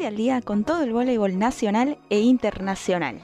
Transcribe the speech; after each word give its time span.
Al 0.00 0.16
día 0.16 0.40
con 0.40 0.64
todo 0.64 0.82
el 0.82 0.94
voleibol 0.94 1.38
nacional 1.38 1.98
e 2.08 2.20
internacional. 2.20 3.20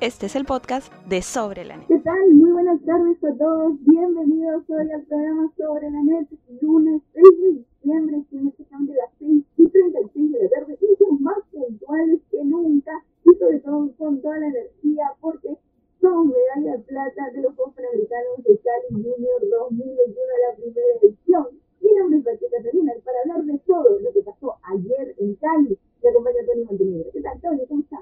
Este 0.00 0.26
es 0.26 0.34
el 0.34 0.44
podcast 0.44 0.92
de 1.06 1.22
Sobre 1.22 1.64
la 1.64 1.76
Net. 1.76 1.86
¿Qué 1.86 1.98
tal? 2.00 2.34
Muy 2.34 2.50
buenas 2.50 2.82
tardes 2.82 3.22
a 3.22 3.38
todos. 3.38 3.74
Bienvenidos 3.86 4.64
hoy 4.68 4.90
al 4.90 5.02
programa 5.02 5.48
Sobre 5.56 5.88
la 5.88 6.02
Net, 6.02 6.26
lunes 6.60 7.02
6 7.14 7.24
de 7.24 7.48
diciembre, 7.62 8.24
siendo 8.30 8.50
exactamente 8.50 8.94
las 8.94 9.10
6 9.20 9.44
y 9.58 9.68
36 9.68 10.32
de 10.32 10.42
la 10.42 10.50
tarde. 10.50 10.78
Más 11.20 11.38
puntuales 11.52 12.20
que 12.32 12.44
nunca 12.44 12.92
y 13.24 13.38
sobre 13.38 13.60
todo 13.60 13.92
con 13.96 14.20
toda 14.20 14.38
la 14.38 14.48
energía 14.48 15.04
porque 15.20 15.56
somos 16.00 16.34
medalla 16.34 16.78
de 16.78 16.82
plata 16.82 17.30
de 17.30 17.42
los 17.42 17.54
Juegos 17.54 17.74
Panamericanos 17.74 18.42
de 18.42 18.58
Cali 18.58 19.02
Junior 19.02 19.40
2021 19.70 20.14
la 20.50 20.56
primera 20.56 20.86
edición. 21.00 21.46
Mi 21.80 21.94
nombre 21.94 22.18
es 22.18 22.24
Patricia 22.24 22.58
Catalina 22.58 22.92
y 22.96 23.00
para 23.02 23.20
hablar 23.20 23.44
de 23.44 23.58
todo 23.66 23.98
lo 24.00 24.12
que 24.12 24.22
pasó 24.22 24.56
ayer 24.74 25.14
en 25.18 25.34
Cali, 25.36 25.78
me 26.08 26.12
acompaña 26.12 26.46
Tony 26.46 26.64
Montenegro. 26.64 27.10
¿Qué 27.12 27.20
tal, 27.20 27.40
Tony? 27.40 27.66
¿Cómo 27.68 27.82
estás? 27.82 28.00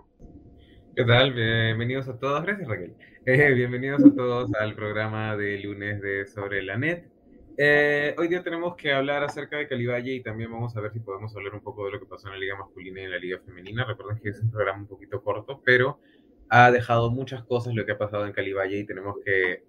¿Qué 0.95 1.05
tal? 1.05 1.33
Bienvenidos 1.33 2.09
a 2.09 2.19
todos. 2.19 2.43
Gracias, 2.45 2.69
Raquel. 2.69 2.95
Eh, 3.25 3.53
bienvenidos 3.55 4.05
a 4.05 4.15
todos 4.15 4.55
al 4.55 4.77
programa 4.77 5.37
de 5.37 5.59
lunes 5.59 6.01
de 6.01 6.25
Sobre 6.27 6.63
la 6.63 6.77
Net. 6.77 7.09
Eh, 7.59 8.15
hoy 8.17 8.29
día 8.29 8.45
tenemos 8.45 8.77
que 8.77 8.93
hablar 8.93 9.25
acerca 9.25 9.57
de 9.57 9.67
Calivalle 9.67 10.13
y 10.13 10.23
también 10.23 10.53
vamos 10.53 10.77
a 10.77 10.81
ver 10.81 10.93
si 10.93 11.01
podemos 11.01 11.35
hablar 11.35 11.55
un 11.55 11.63
poco 11.63 11.85
de 11.87 11.93
lo 11.93 11.99
que 11.99 12.07
pasó 12.07 12.29
en 12.29 12.35
la 12.35 12.39
liga 12.39 12.57
masculina 12.57 13.01
y 13.01 13.05
en 13.05 13.11
la 13.11 13.19
liga 13.19 13.41
femenina. 13.45 13.85
Recuerden 13.85 14.23
que 14.23 14.29
es 14.29 14.41
un 14.41 14.53
programa 14.53 14.83
un 14.83 14.87
poquito 14.87 15.21
corto, 15.23 15.61
pero 15.65 15.99
ha 16.49 16.71
dejado 16.71 17.11
muchas 17.11 17.43
cosas 17.43 17.75
lo 17.75 17.85
que 17.85 17.93
ha 17.93 17.99
pasado 17.99 18.25
en 18.25 18.33
Calivalle 18.33 18.79
y 18.79 18.87
tenemos 18.87 19.17
que 19.25 19.65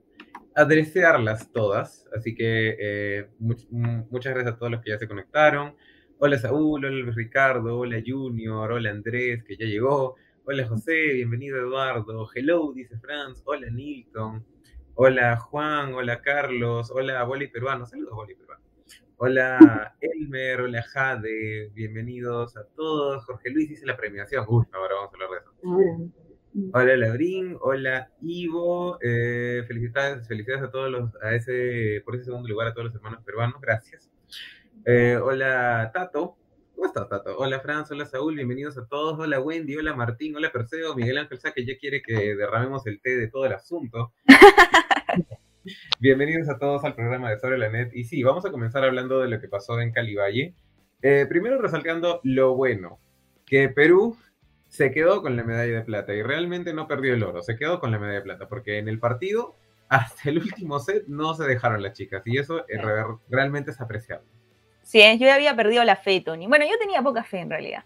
adresearlas 0.56 1.52
todas. 1.52 2.08
Así 2.16 2.36
que 2.36 2.78
eh, 2.80 3.30
muchas 3.40 4.34
gracias 4.36 4.54
a 4.54 4.58
todos 4.60 4.72
los 4.72 4.82
que 4.82 4.92
ya 4.92 5.00
se 5.00 5.08
conectaron. 5.08 5.74
Hola 6.20 6.40
Saúl, 6.40 6.84
hola 6.84 7.12
Ricardo, 7.14 7.78
hola 7.78 8.02
Junior, 8.04 8.72
hola 8.72 8.90
Andrés, 8.90 9.44
que 9.44 9.56
ya 9.56 9.68
llegó. 9.68 10.16
Hola 10.46 10.68
José, 10.68 11.14
bienvenido 11.14 11.60
Eduardo. 11.60 12.28
Hello, 12.34 12.74
dice 12.74 12.98
Franz. 12.98 13.44
Hola 13.46 13.70
Nilton. 13.70 14.44
Hola 14.96 15.38
Juan, 15.38 15.94
hola 15.94 16.20
Carlos. 16.24 16.90
Hola 16.90 17.24
Boli 17.24 17.50
Peruano. 17.50 17.86
Saludos 17.86 18.16
Boli 18.16 18.34
Peruano. 18.34 18.64
Hola 19.18 19.96
Elmer, 20.02 20.62
hola 20.62 20.82
Jade. 20.82 21.70
Bienvenidos 21.76 22.58
a 22.58 22.64
todos. 22.76 23.24
Jorge 23.26 23.52
Luis 23.52 23.70
dice 23.70 23.86
la 23.86 23.96
premiación. 23.96 24.44
Uy, 24.50 24.66
ahora 24.74 24.96
vamos 24.96 25.12
a 25.12 25.14
hablar 25.14 25.30
de 25.30 25.38
eso. 25.38 26.12
Hola 26.74 26.98
Labrín, 26.98 27.56
hola 27.62 28.12
Ivo, 28.22 28.98
eh, 29.04 29.64
felicidades, 29.68 30.28
felicidades 30.28 30.64
a 30.64 30.72
todos 30.72 30.90
los, 30.90 31.12
a 31.22 31.36
ese, 31.36 32.02
por 32.04 32.16
ese 32.16 32.26
segundo 32.26 32.50
lugar 32.50 32.70
a 32.70 32.74
todos 32.74 32.86
los 32.86 32.96
hermanos 32.96 33.24
peruanos, 33.24 33.62
gracias. 33.62 34.10
Eh, 34.90 35.18
hola 35.18 35.92
Tato, 35.94 36.38
¿cómo 36.74 36.88
estás 36.88 37.10
Tato? 37.10 37.38
Hola 37.38 37.60
Franz, 37.60 37.92
hola 37.92 38.06
Saúl, 38.06 38.36
bienvenidos 38.36 38.78
a 38.78 38.88
todos, 38.88 39.20
hola 39.20 39.42
Wendy, 39.42 39.76
hola 39.76 39.94
Martín, 39.94 40.34
hola 40.34 40.50
Perseo, 40.50 40.96
Miguel 40.96 41.18
Ángel 41.18 41.42
Saque 41.42 41.66
ya 41.66 41.78
quiere 41.78 42.02
que 42.02 42.38
derramemos 42.38 42.88
el 42.88 43.02
té 43.02 43.18
de 43.18 43.28
todo 43.28 43.46
el 43.46 43.52
asunto. 43.52 44.14
bienvenidos 46.00 46.48
a 46.48 46.58
todos 46.58 46.86
al 46.86 46.96
programa 46.96 47.30
de 47.30 47.38
Sobre 47.38 47.58
la 47.58 47.68
Net, 47.68 47.92
y 47.94 48.06
sí, 48.06 48.24
vamos 48.24 48.46
a 48.46 48.50
comenzar 48.50 48.86
hablando 48.86 49.20
de 49.20 49.28
lo 49.28 49.42
que 49.42 49.50
pasó 49.50 49.78
en 49.82 49.92
Cali 49.92 50.16
Valle. 50.16 50.56
Eh, 51.02 51.26
primero 51.28 51.62
resaltando 51.62 52.22
lo 52.24 52.56
bueno, 52.56 53.02
que 53.46 53.68
Perú 53.68 54.18
se 54.70 54.92
quedó 54.92 55.22
con 55.22 55.36
la 55.36 55.44
medalla 55.44 55.80
de 55.80 55.84
plata 55.84 56.14
y 56.14 56.24
realmente 56.24 56.74
no 56.74 56.88
perdió 56.88 57.14
el 57.14 57.24
oro, 57.24 57.44
se 57.44 57.58
quedó 57.58 57.82
con 57.82 57.92
la 57.92 58.00
medalla 58.00 58.20
de 58.20 58.24
plata, 58.24 58.48
porque 58.48 58.78
en 58.78 58.88
el 58.88 59.00
partido, 59.00 59.58
hasta 59.90 60.30
el 60.30 60.38
último 60.38 60.80
set, 60.80 61.04
no 61.08 61.34
se 61.34 61.44
dejaron 61.44 61.84
las 61.84 61.92
chicas. 61.92 62.24
Y 62.24 62.38
eso 62.38 62.66
realmente 63.30 63.72
es 63.72 63.82
apreciable. 63.82 64.37
Sí, 64.88 65.02
yo 65.20 65.26
ya 65.26 65.36
había 65.36 65.54
perdido 65.54 65.84
la 65.84 65.98
fe, 65.98 66.22
Tony. 66.22 66.48
Bueno, 66.48 66.64
yo 66.64 66.80
tenía 66.80 67.02
poca 67.02 67.26
fe 67.26 67.40
en 67.40 67.50
realidad. 67.50 67.84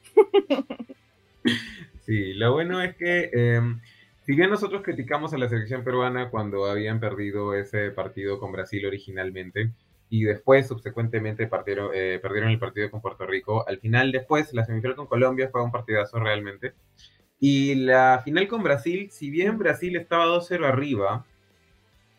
Sí, 2.02 2.34
lo 2.34 2.54
bueno 2.54 2.82
es 2.82 2.96
que, 2.96 3.32
em, 3.34 3.80
si 4.24 4.36
bien 4.36 4.52
nosotros 4.52 4.84
criticamos 4.84 5.34
a 5.34 5.38
la 5.40 5.50
selección 5.50 5.84
peruana 5.84 6.30
cuando 6.30 6.66
habían 6.66 7.00
perdido 7.00 7.56
ese 7.56 7.90
partido 7.90 8.40
con 8.40 8.52
Brasil 8.52 8.86
originalmente, 8.86 9.72
y 10.10 10.24
después, 10.24 10.68
subsecuentemente, 10.68 11.48
partieron, 11.48 11.90
eh, 11.94 12.20
perdieron 12.22 12.52
el 12.52 12.60
partido 12.60 12.92
con 12.92 13.02
Puerto 13.02 13.26
Rico. 13.26 13.68
Al 13.68 13.80
final, 13.80 14.12
después, 14.12 14.54
la 14.54 14.66
semifinal 14.66 14.96
con 14.96 15.08
Colombia 15.08 15.50
fue 15.52 15.64
un 15.64 15.72
partidazo 15.72 16.20
realmente. 16.20 16.74
Y 17.40 17.76
la 17.76 18.22
final 18.24 18.48
con 18.48 18.62
Brasil, 18.62 19.10
si 19.10 19.32
bien 19.32 19.58
Brasil 19.58 19.96
estaba 19.96 20.26
2-0 20.26 20.68
arriba, 20.68 21.26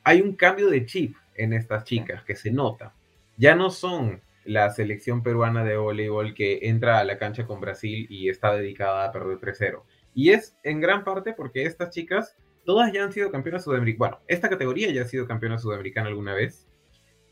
hay 0.03 0.22
un 0.22 0.34
cambio 0.34 0.71
de 0.71 0.87
chip 0.87 1.15
en 1.37 1.53
estas 1.53 1.84
chicas 1.84 2.25
que 2.25 2.34
se 2.34 2.50
nota. 2.50 2.94
Ya 3.37 3.54
no 3.54 3.71
son 3.71 4.21
la 4.44 4.70
selección 4.70 5.22
peruana 5.22 5.64
de 5.64 5.76
voleibol 5.76 6.34
que 6.34 6.60
entra 6.62 6.98
a 6.98 7.04
la 7.04 7.19
cancha 7.19 7.47
con 7.47 7.60
Brasil 7.60 8.06
y 8.08 8.28
está 8.28 8.54
dedicada 8.54 9.04
a 9.04 9.12
perder 9.12 9.38
3-0. 9.38 9.82
Y 10.14 10.30
es 10.30 10.56
en 10.62 10.80
gran 10.80 11.04
parte 11.04 11.32
porque 11.32 11.64
estas 11.64 11.91
chicas, 11.91 12.36
todas 12.64 12.92
ya 12.92 13.04
han 13.04 13.12
sido 13.12 13.30
campeonas 13.30 13.64
sudamericanas. 13.64 13.98
Bueno, 13.98 14.25
esta 14.28 14.48
categoría 14.48 14.91
ya 14.91 15.03
ha 15.03 15.06
sido 15.06 15.26
campeona 15.26 15.58
sudamericana 15.58 16.08
alguna 16.08 16.34
vez. 16.34 16.69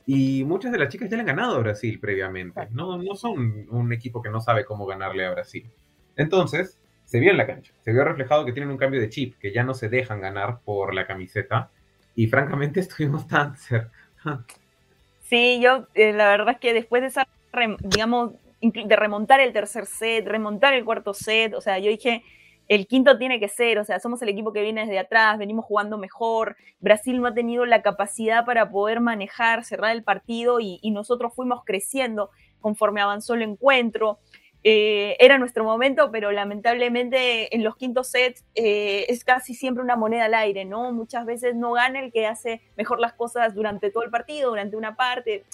Y 0.07 0.45
muchas 0.45 0.73
de 0.73 0.79
las 0.79 0.89
chicas 0.89 1.11
ya 1.11 1.17
le 1.17 1.21
han 1.21 1.27
ganado 1.27 1.57
a 1.57 1.61
Brasil 1.61 2.01
previamente. 2.01 2.69
No, 2.71 2.99
no 2.99 3.15
son 3.15 3.67
un 3.69 3.93
equipo 3.93 4.23
que 4.23 4.31
no 4.31 4.41
sabe 4.41 4.65
cómo 4.65 4.87
ganarle 4.87 5.25
a 5.25 5.31
Brasil. 5.31 5.71
Entonces, 6.17 6.81
se 7.05 7.21
vio 7.21 7.31
en 7.31 7.37
la 7.37 7.47
cancha. 7.47 7.73
Se 7.81 7.93
vio 7.93 8.05
reflejado 8.05 8.45
que 8.45 8.53
tienen 8.53 8.71
un 8.71 8.77
cambio 8.77 9.01
de 9.01 9.09
chip, 9.09 9.37
que 9.39 9.53
ya 9.53 9.63
no 9.63 9.75
se 9.75 9.89
dejan 9.89 10.21
ganar 10.21 10.61
por 10.65 10.95
la 10.95 11.07
camiseta. 11.07 11.71
Y 12.15 12.29
francamente 12.29 12.81
estuvimos 12.81 13.27
tan 13.29 13.57
cerca. 13.57 13.93
Sí, 15.31 15.61
yo, 15.63 15.87
eh, 15.95 16.13
la 16.13 16.29
verdad 16.29 16.55
es 16.55 16.59
que 16.59 16.75
después 16.75 17.03
de 17.03 17.09
esa, 17.09 17.29
digamos, 17.83 18.33
de 18.61 18.97
remontar 18.97 19.39
el 19.39 19.53
tercer 19.53 19.87
set, 19.87 20.27
remontar 20.27 20.75
el 20.75 20.85
cuarto 20.85 21.15
set, 21.15 21.55
o 21.55 21.61
sea, 21.61 21.79
yo 21.79 21.89
dije, 21.89 22.25
el 22.67 22.89
quinto 22.89 23.17
tiene 23.17 23.39
que 23.39 23.47
ser, 23.47 23.79
o 23.79 23.85
sea, 23.85 24.01
somos 24.01 24.21
el 24.23 24.29
equipo 24.29 24.53
que 24.53 24.61
viene 24.61 24.81
desde 24.81 24.99
atrás, 24.99 25.39
venimos 25.39 25.65
jugando 25.65 25.99
mejor, 25.99 26.57
Brasil 26.81 27.21
no 27.21 27.29
ha 27.29 27.33
tenido 27.35 27.65
la 27.65 27.81
capacidad 27.81 28.45
para 28.45 28.71
poder 28.71 28.99
manejar, 28.99 29.65
cerrar 29.65 29.93
el 29.93 30.03
partido 30.03 30.59
y, 30.59 30.81
nosotros 30.91 31.33
fuimos 31.33 31.63
creciendo 31.65 32.31
conforme 32.61 33.01
avanzó 33.01 33.35
el 33.35 33.43
encuentro. 33.43 34.19
Eh, 34.63 35.17
era 35.19 35.39
nuestro 35.39 35.65
momento, 35.65 36.11
pero 36.11 36.33
lamentablemente 36.33 37.55
en 37.55 37.65
los 37.65 37.77
quintos 37.77 38.09
sets 38.09 38.45
eh, 38.55 39.07
es 39.09 39.25
casi 39.25 39.55
siempre 39.55 39.83
una 39.83 39.97
moneda 39.97 40.27
al 40.27 40.35
aire, 40.35 40.67
¿no? 40.67 40.93
Muchas 40.93 41.25
veces 41.25 41.55
no 41.55 41.73
gana 41.73 42.01
el 42.01 42.13
que 42.13 42.27
hace 42.27 42.61
mejor 42.77 43.01
las 43.01 43.15
cosas 43.15 43.55
durante 43.55 43.91
todo 43.91 44.03
el 44.03 44.11
partido, 44.11 44.51
durante 44.51 44.77
una 44.77 44.97
parte. 44.97 45.45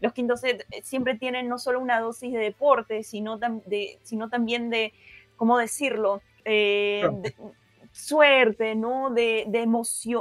Los 0.00 0.12
quintos 0.12 0.40
sets 0.40 0.66
eh, 0.72 0.80
siempre 0.82 1.16
tienen 1.16 1.48
no 1.48 1.58
solo 1.58 1.80
una 1.80 2.00
dosis 2.00 2.32
de 2.32 2.40
deporte, 2.40 3.04
sino, 3.04 3.38
de, 3.38 3.98
sino 4.02 4.28
también 4.28 4.68
de, 4.68 4.92
¿cómo 5.36 5.58
decirlo? 5.58 6.20
Eh, 6.44 7.08
suerte, 7.92 8.74
¿no? 8.74 9.10
De, 9.10 9.44
de 9.46 9.66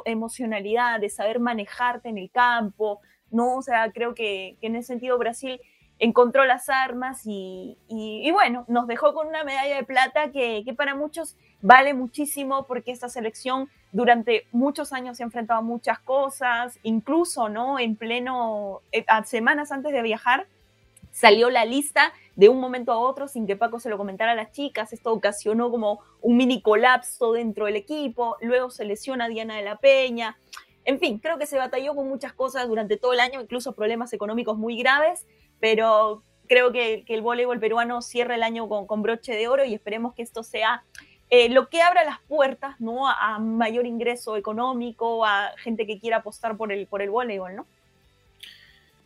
emocionalidad, 0.06 1.00
de 1.00 1.10
saber 1.10 1.40
manejarte 1.40 2.10
en 2.10 2.20
el 2.20 2.30
campo, 2.30 3.02
¿no? 3.32 3.58
O 3.58 3.62
sea, 3.62 3.92
creo 3.92 4.16
que, 4.16 4.56
en 4.62 4.76
ese 4.76 4.88
sentido 4.88 5.18
Brasil 5.18 5.60
encontró 6.00 6.46
las 6.46 6.70
armas 6.70 7.22
y, 7.26 7.78
bueno, 8.32 8.66
nos 8.68 8.88
dejó 8.88 9.14
con 9.14 9.28
una 9.28 9.44
medalla 9.44 9.76
de 9.76 9.84
plata 9.84 10.32
que, 10.32 10.64
para 10.78 10.96
muchos 10.96 11.36
vale 11.62 11.94
muchísimo 11.94 12.68
porque 12.68 12.92
esta 12.92 13.10
selección 13.10 13.70
durante 13.92 14.46
muchos 14.52 14.94
años 14.94 15.18
se 15.18 15.24
ha 15.24 15.26
enfrentado 15.26 15.60
a 15.60 15.64
muchas 15.64 16.00
cosas, 16.00 16.78
incluso, 16.84 17.50
¿no? 17.50 17.80
En 17.80 17.96
pleno, 17.96 18.82
eh, 18.92 19.06
semanas 19.24 19.72
antes 19.72 19.94
de 19.94 20.02
viajar, 20.02 20.48
salió 21.12 21.50
la 21.50 21.64
lista 21.64 22.12
de 22.36 22.50
un 22.50 22.60
momento 22.60 22.92
a 22.92 22.98
otro 22.98 23.30
sin 23.30 23.48
que 23.48 23.56
Paco 23.56 23.80
se 23.80 23.90
lo 23.90 23.98
comentara 23.98 24.34
a 24.34 24.36
las 24.36 24.52
chicas. 24.52 24.92
Esto 24.92 25.14
ocasionó 25.14 25.72
como 25.72 26.02
un 26.22 26.36
mini 26.36 26.62
colapso 26.62 27.32
dentro 27.32 27.66
del 27.66 27.78
equipo. 27.78 28.36
Luego 28.42 28.70
se 28.70 28.84
lesiona 28.84 29.30
Diana 29.30 29.56
de 29.56 29.64
la 29.64 29.78
Peña. 29.78 30.38
En 30.84 31.00
fin, 31.00 31.18
creo 31.18 31.38
que 31.38 31.48
se 31.48 31.58
batalló 31.58 31.96
con 31.96 32.08
muchas 32.08 32.34
cosas 32.34 32.68
durante 32.68 32.98
todo 32.98 33.14
el 33.14 33.20
año, 33.20 33.42
incluso 33.42 33.74
problemas 33.74 34.14
económicos 34.14 34.58
muy 34.58 34.78
graves, 34.78 35.26
pero 35.60 36.24
creo 36.48 36.72
que, 36.72 37.04
el 37.08 37.22
voleibol 37.22 37.60
peruano 37.60 38.02
cierra 38.02 38.36
el 38.36 38.44
año 38.44 38.68
con, 38.68 39.02
broche 39.02 39.34
de 39.34 39.48
oro 39.48 39.66
y 39.66 39.74
esperemos 39.74 40.14
que 40.14 40.24
esto 40.24 40.44
sea 40.44 40.84
eh, 41.30 41.50
lo 41.50 41.70
que 41.70 41.82
abra 41.82 42.04
las 42.04 42.20
puertas 42.22 42.80
¿no? 42.80 43.10
a, 43.10 43.40
mayor 43.40 43.86
ingreso 43.86 44.38
económico, 44.38 45.26
a 45.26 45.52
gente 45.58 45.88
que 45.88 46.00
quiera 46.00 46.18
apostar 46.18 46.56
por 46.58 46.72
el, 46.72 46.88
por 46.88 47.02
el 47.02 47.10
voleibol, 47.10 47.56
¿no? 47.56 47.66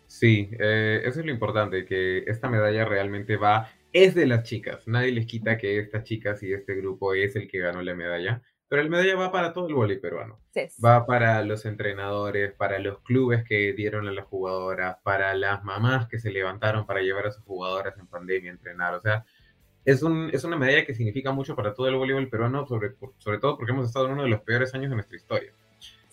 Sí, 0.07 0.49
eh, 0.59 1.01
eso 1.05 1.19
es 1.19 1.25
lo 1.25 1.31
importante, 1.31 1.85
que 1.85 2.23
esta 2.27 2.49
medalla 2.49 2.83
realmente 2.83 3.37
va, 3.37 3.71
es 3.93 4.15
de 4.15 4.25
las 4.25 4.43
chicas. 4.43 4.87
Nadie 4.87 5.11
les 5.11 5.27
quita 5.27 5.57
que 5.57 5.79
estas 5.79 6.03
chicas 6.03 6.41
y 6.41 6.51
este 6.51 6.75
grupo 6.75 7.13
es 7.13 7.35
el 7.35 7.47
que 7.47 7.59
ganó 7.59 7.81
la 7.81 7.93
medalla, 7.93 8.41
pero 8.69 8.83
la 8.83 8.89
medalla 8.89 9.15
va 9.15 9.31
para 9.31 9.51
todo 9.51 9.67
el 9.67 9.73
voleibol 9.73 9.99
peruano. 9.99 10.39
Va 10.83 11.07
para 11.07 11.43
los 11.43 11.65
entrenadores, 11.65 12.53
para 12.53 12.77
los 12.77 12.99
clubes 12.99 13.43
que 13.43 13.73
dieron 13.73 14.07
a 14.07 14.11
las 14.11 14.25
jugadoras, 14.25 14.97
para 15.03 15.33
las 15.33 15.63
mamás 15.63 16.07
que 16.07 16.19
se 16.19 16.31
levantaron 16.31 16.85
para 16.85 17.01
llevar 17.01 17.25
a 17.25 17.31
sus 17.31 17.43
jugadoras 17.43 17.97
en 17.97 18.05
pandemia 18.05 18.51
a 18.51 18.53
entrenar. 18.53 18.93
O 18.93 19.01
sea, 19.01 19.25
es, 19.85 20.03
un, 20.03 20.29
es 20.31 20.43
una 20.43 20.55
medalla 20.55 20.85
que 20.85 20.93
significa 20.93 21.31
mucho 21.31 21.55
para 21.55 21.73
todo 21.73 21.87
el 21.87 21.95
voleibol 21.95 22.29
peruano, 22.29 22.67
sobre, 22.67 22.91
sobre 23.17 23.39
todo 23.39 23.57
porque 23.57 23.71
hemos 23.71 23.87
estado 23.87 24.05
en 24.05 24.11
uno 24.13 24.23
de 24.23 24.29
los 24.29 24.41
peores 24.41 24.71
años 24.75 24.91
de 24.91 24.95
nuestra 24.95 25.17
historia. 25.17 25.51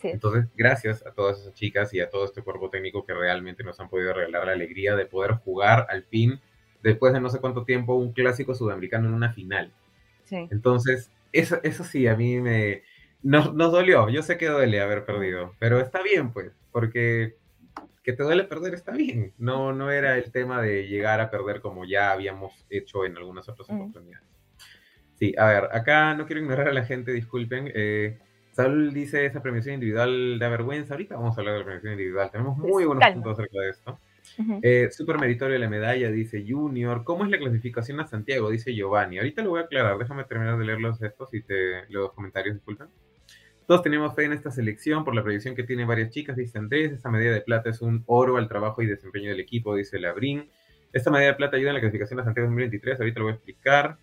Entonces, 0.03 0.47
gracias 0.57 1.05
a 1.05 1.13
todas 1.13 1.41
esas 1.41 1.53
chicas 1.53 1.93
y 1.93 2.01
a 2.01 2.09
todo 2.09 2.25
este 2.25 2.41
cuerpo 2.41 2.71
técnico 2.71 3.05
que 3.05 3.13
realmente 3.13 3.65
nos 3.65 3.81
han 3.81 3.89
podido 3.91 4.15
regalar 4.15 4.47
la 4.47 4.53
alegría 4.53 4.95
de 4.95 5.05
poder 5.05 5.33
jugar 5.33 5.87
al 5.91 6.05
fin 6.05 6.41
después 6.83 7.13
de 7.13 7.21
no 7.21 7.29
sé 7.29 7.41
cuánto 7.41 7.65
tiempo, 7.65 7.97
un 7.97 8.13
clásico 8.13 8.55
sudamericano 8.55 9.09
en 9.09 9.15
una 9.15 9.33
final. 9.33 9.73
Sí. 10.25 10.49
Entonces, 10.51 11.11
eso, 11.33 11.61
eso 11.63 11.85
sí, 11.85 12.07
a 12.07 12.17
mí 12.17 12.41
me... 12.41 12.83
Nos, 13.23 13.55
nos 13.55 13.73
dolió, 13.73 14.09
yo 14.09 14.23
sé 14.23 14.37
que 14.39 14.47
duele 14.47 14.81
haber 14.81 15.05
perdido, 15.05 15.55
pero 15.59 15.81
está 15.81 16.03
bien, 16.03 16.33
pues, 16.33 16.53
porque 16.71 17.37
que 18.07 18.13
te 18.13 18.23
duele 18.23 18.45
perder 18.45 18.73
está 18.73 18.93
bien. 18.93 19.35
No, 19.37 19.73
no 19.73 19.91
era 19.91 20.17
el 20.17 20.31
tema 20.31 20.63
de 20.63 20.87
llegar 20.87 21.21
a 21.21 21.29
perder 21.29 21.61
como 21.61 21.85
ya 21.85 22.13
habíamos 22.13 22.65
hecho 22.71 23.05
en 23.05 23.17
algunas 23.17 23.49
otras 23.49 23.69
oportunidades. 23.69 24.25
Sí, 25.17 25.35
a 25.37 25.47
ver, 25.47 25.65
acá 25.73 26.15
no 26.15 26.25
quiero 26.25 26.41
ignorar 26.41 26.69
a 26.69 26.73
la 26.73 26.85
gente, 26.85 27.11
disculpen. 27.11 27.73
Eh, 27.75 28.21
Saúl 28.53 28.95
dice, 28.95 29.27
esa 29.27 29.43
premiación 29.43 29.75
individual 29.75 30.39
da 30.39 30.49
vergüenza. 30.49 30.95
Ahorita 30.95 31.17
vamos 31.17 31.37
a 31.37 31.41
hablar 31.41 31.55
de 31.55 31.59
la 31.59 31.65
premiación 31.65 31.95
individual. 31.95 32.31
Tenemos 32.31 32.57
muy 32.57 32.85
buenos 32.85 33.09
puntos 33.13 33.33
acerca 33.33 33.61
de 33.61 33.71
esto. 33.71 33.99
Eh, 34.63 34.91
super 34.91 35.19
meritorio 35.19 35.59
la 35.59 35.69
medalla, 35.69 36.11
dice 36.11 36.45
Junior. 36.47 37.05
¿Cómo 37.05 37.25
es 37.25 37.31
la 37.31 37.39
clasificación 37.39 38.01
a 38.01 38.07
Santiago? 38.07 38.51
Dice 38.51 38.75
Giovanni. 38.75 39.19
Ahorita 39.19 39.43
lo 39.43 39.51
voy 39.51 39.61
a 39.61 39.65
aclarar. 39.65 39.99
Déjame 39.99 40.25
terminar 40.25 40.59
de 40.59 40.65
leer 40.65 40.81
los 40.81 41.01
estos 41.03 41.33
y 41.33 41.43
te, 41.43 41.87
los 41.89 42.13
comentarios, 42.13 42.55
disculpen. 42.55 42.89
Todos 43.67 43.83
tenemos 43.83 44.15
fe 44.15 44.25
en 44.25 44.33
esta 44.33 44.51
selección 44.51 45.05
por 45.05 45.15
la 45.15 45.23
proyección 45.23 45.57
que 45.57 45.65
tiene 45.65 45.85
varias 45.85 46.11
chicas, 46.11 46.37
dice 46.37 46.59
Andrés. 46.59 46.93
Esta 46.93 47.11
medalla 47.11 47.33
de 47.33 47.41
plata 47.41 47.71
es 47.71 47.83
un 47.83 48.05
oro 48.07 48.37
al 48.37 48.49
trabajo 48.49 48.81
y 48.83 48.87
desempeño 48.87 49.31
del 49.31 49.41
equipo, 49.41 49.75
dice 49.75 49.99
Labrín. 49.99 50.49
Esta 50.93 51.11
medalla 51.11 51.33
de 51.33 51.37
plata 51.37 51.57
ayuda 51.57 51.71
en 51.71 51.75
la 51.75 51.81
clasificación 51.81 52.19
de 52.19 52.25
Santiago 52.25 52.47
2023, 52.47 53.01
ahorita 53.01 53.19
lo 53.19 53.25
voy 53.25 53.33
a 53.33 53.35
explicar. 53.35 53.99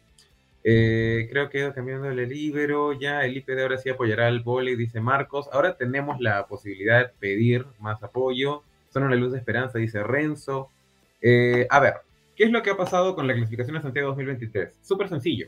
Eh, 0.66 1.28
creo 1.30 1.50
que 1.50 1.72
cambiando 1.74 2.10
el 2.10 2.30
libro, 2.30 2.94
ya 2.94 3.26
el 3.26 3.36
IPD 3.38 3.62
ahora 3.62 3.78
sí 3.78 3.90
apoyará 3.90 4.28
al 4.28 4.42
vole, 4.42 4.76
dice 4.76 5.00
Marcos. 5.00 5.50
Ahora 5.52 5.78
tenemos 5.78 6.20
la 6.20 6.46
posibilidad 6.48 7.00
de 7.00 7.14
pedir 7.20 7.66
más 7.80 8.02
apoyo. 8.04 8.64
Son 8.94 9.04
una 9.04 9.16
luz 9.16 9.32
de 9.32 9.40
esperanza, 9.40 9.80
dice 9.80 10.04
Renzo. 10.04 10.70
Eh, 11.20 11.66
a 11.72 11.80
ver, 11.80 11.96
¿qué 12.36 12.44
es 12.44 12.52
lo 12.52 12.62
que 12.62 12.70
ha 12.70 12.78
pasado 12.78 13.16
con 13.16 13.26
la 13.26 13.34
clasificación 13.34 13.76
de 13.76 13.82
Santiago 13.82 14.10
2023? 14.10 14.78
Súper 14.84 15.10
sencillo. 15.10 15.48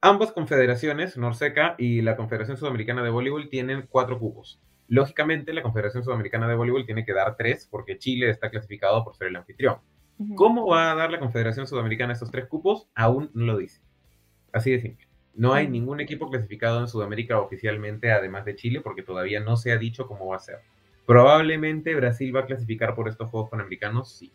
Ambas 0.00 0.30
confederaciones, 0.30 1.16
Norseca 1.16 1.74
y 1.76 2.02
la 2.02 2.16
Confederación 2.16 2.56
Sudamericana 2.56 3.02
de 3.02 3.10
Voleibol, 3.10 3.48
tienen 3.48 3.86
cuatro 3.88 4.20
cupos. 4.20 4.60
Lógicamente, 4.86 5.52
la 5.52 5.62
Confederación 5.62 6.04
Sudamericana 6.04 6.46
de 6.46 6.54
Voleibol 6.54 6.86
tiene 6.86 7.04
que 7.04 7.12
dar 7.12 7.36
tres 7.36 7.66
porque 7.68 7.98
Chile 7.98 8.30
está 8.30 8.48
clasificado 8.48 9.02
por 9.02 9.16
ser 9.16 9.28
el 9.28 9.36
anfitrión. 9.36 9.78
¿Cómo 10.36 10.68
va 10.68 10.92
a 10.92 10.94
dar 10.94 11.10
la 11.10 11.18
Confederación 11.18 11.66
Sudamericana 11.66 12.12
esos 12.12 12.30
tres 12.30 12.46
cupos? 12.46 12.88
Aún 12.94 13.30
no 13.34 13.44
lo 13.46 13.56
dice. 13.56 13.80
Así 14.52 14.70
de 14.70 14.80
simple. 14.80 15.08
No 15.34 15.52
hay 15.52 15.66
ningún 15.66 16.00
equipo 16.00 16.30
clasificado 16.30 16.78
en 16.78 16.86
Sudamérica 16.86 17.40
oficialmente, 17.40 18.12
además 18.12 18.44
de 18.44 18.54
Chile, 18.54 18.82
porque 18.82 19.02
todavía 19.02 19.40
no 19.40 19.56
se 19.56 19.72
ha 19.72 19.78
dicho 19.78 20.06
cómo 20.06 20.28
va 20.28 20.36
a 20.36 20.40
ser. 20.40 20.58
Probablemente 21.06 21.94
Brasil 21.94 22.34
va 22.34 22.40
a 22.40 22.46
clasificar 22.46 22.94
por 22.94 23.08
estos 23.08 23.30
Juegos 23.30 23.50
Panamericanos, 23.50 24.12
sí. 24.12 24.32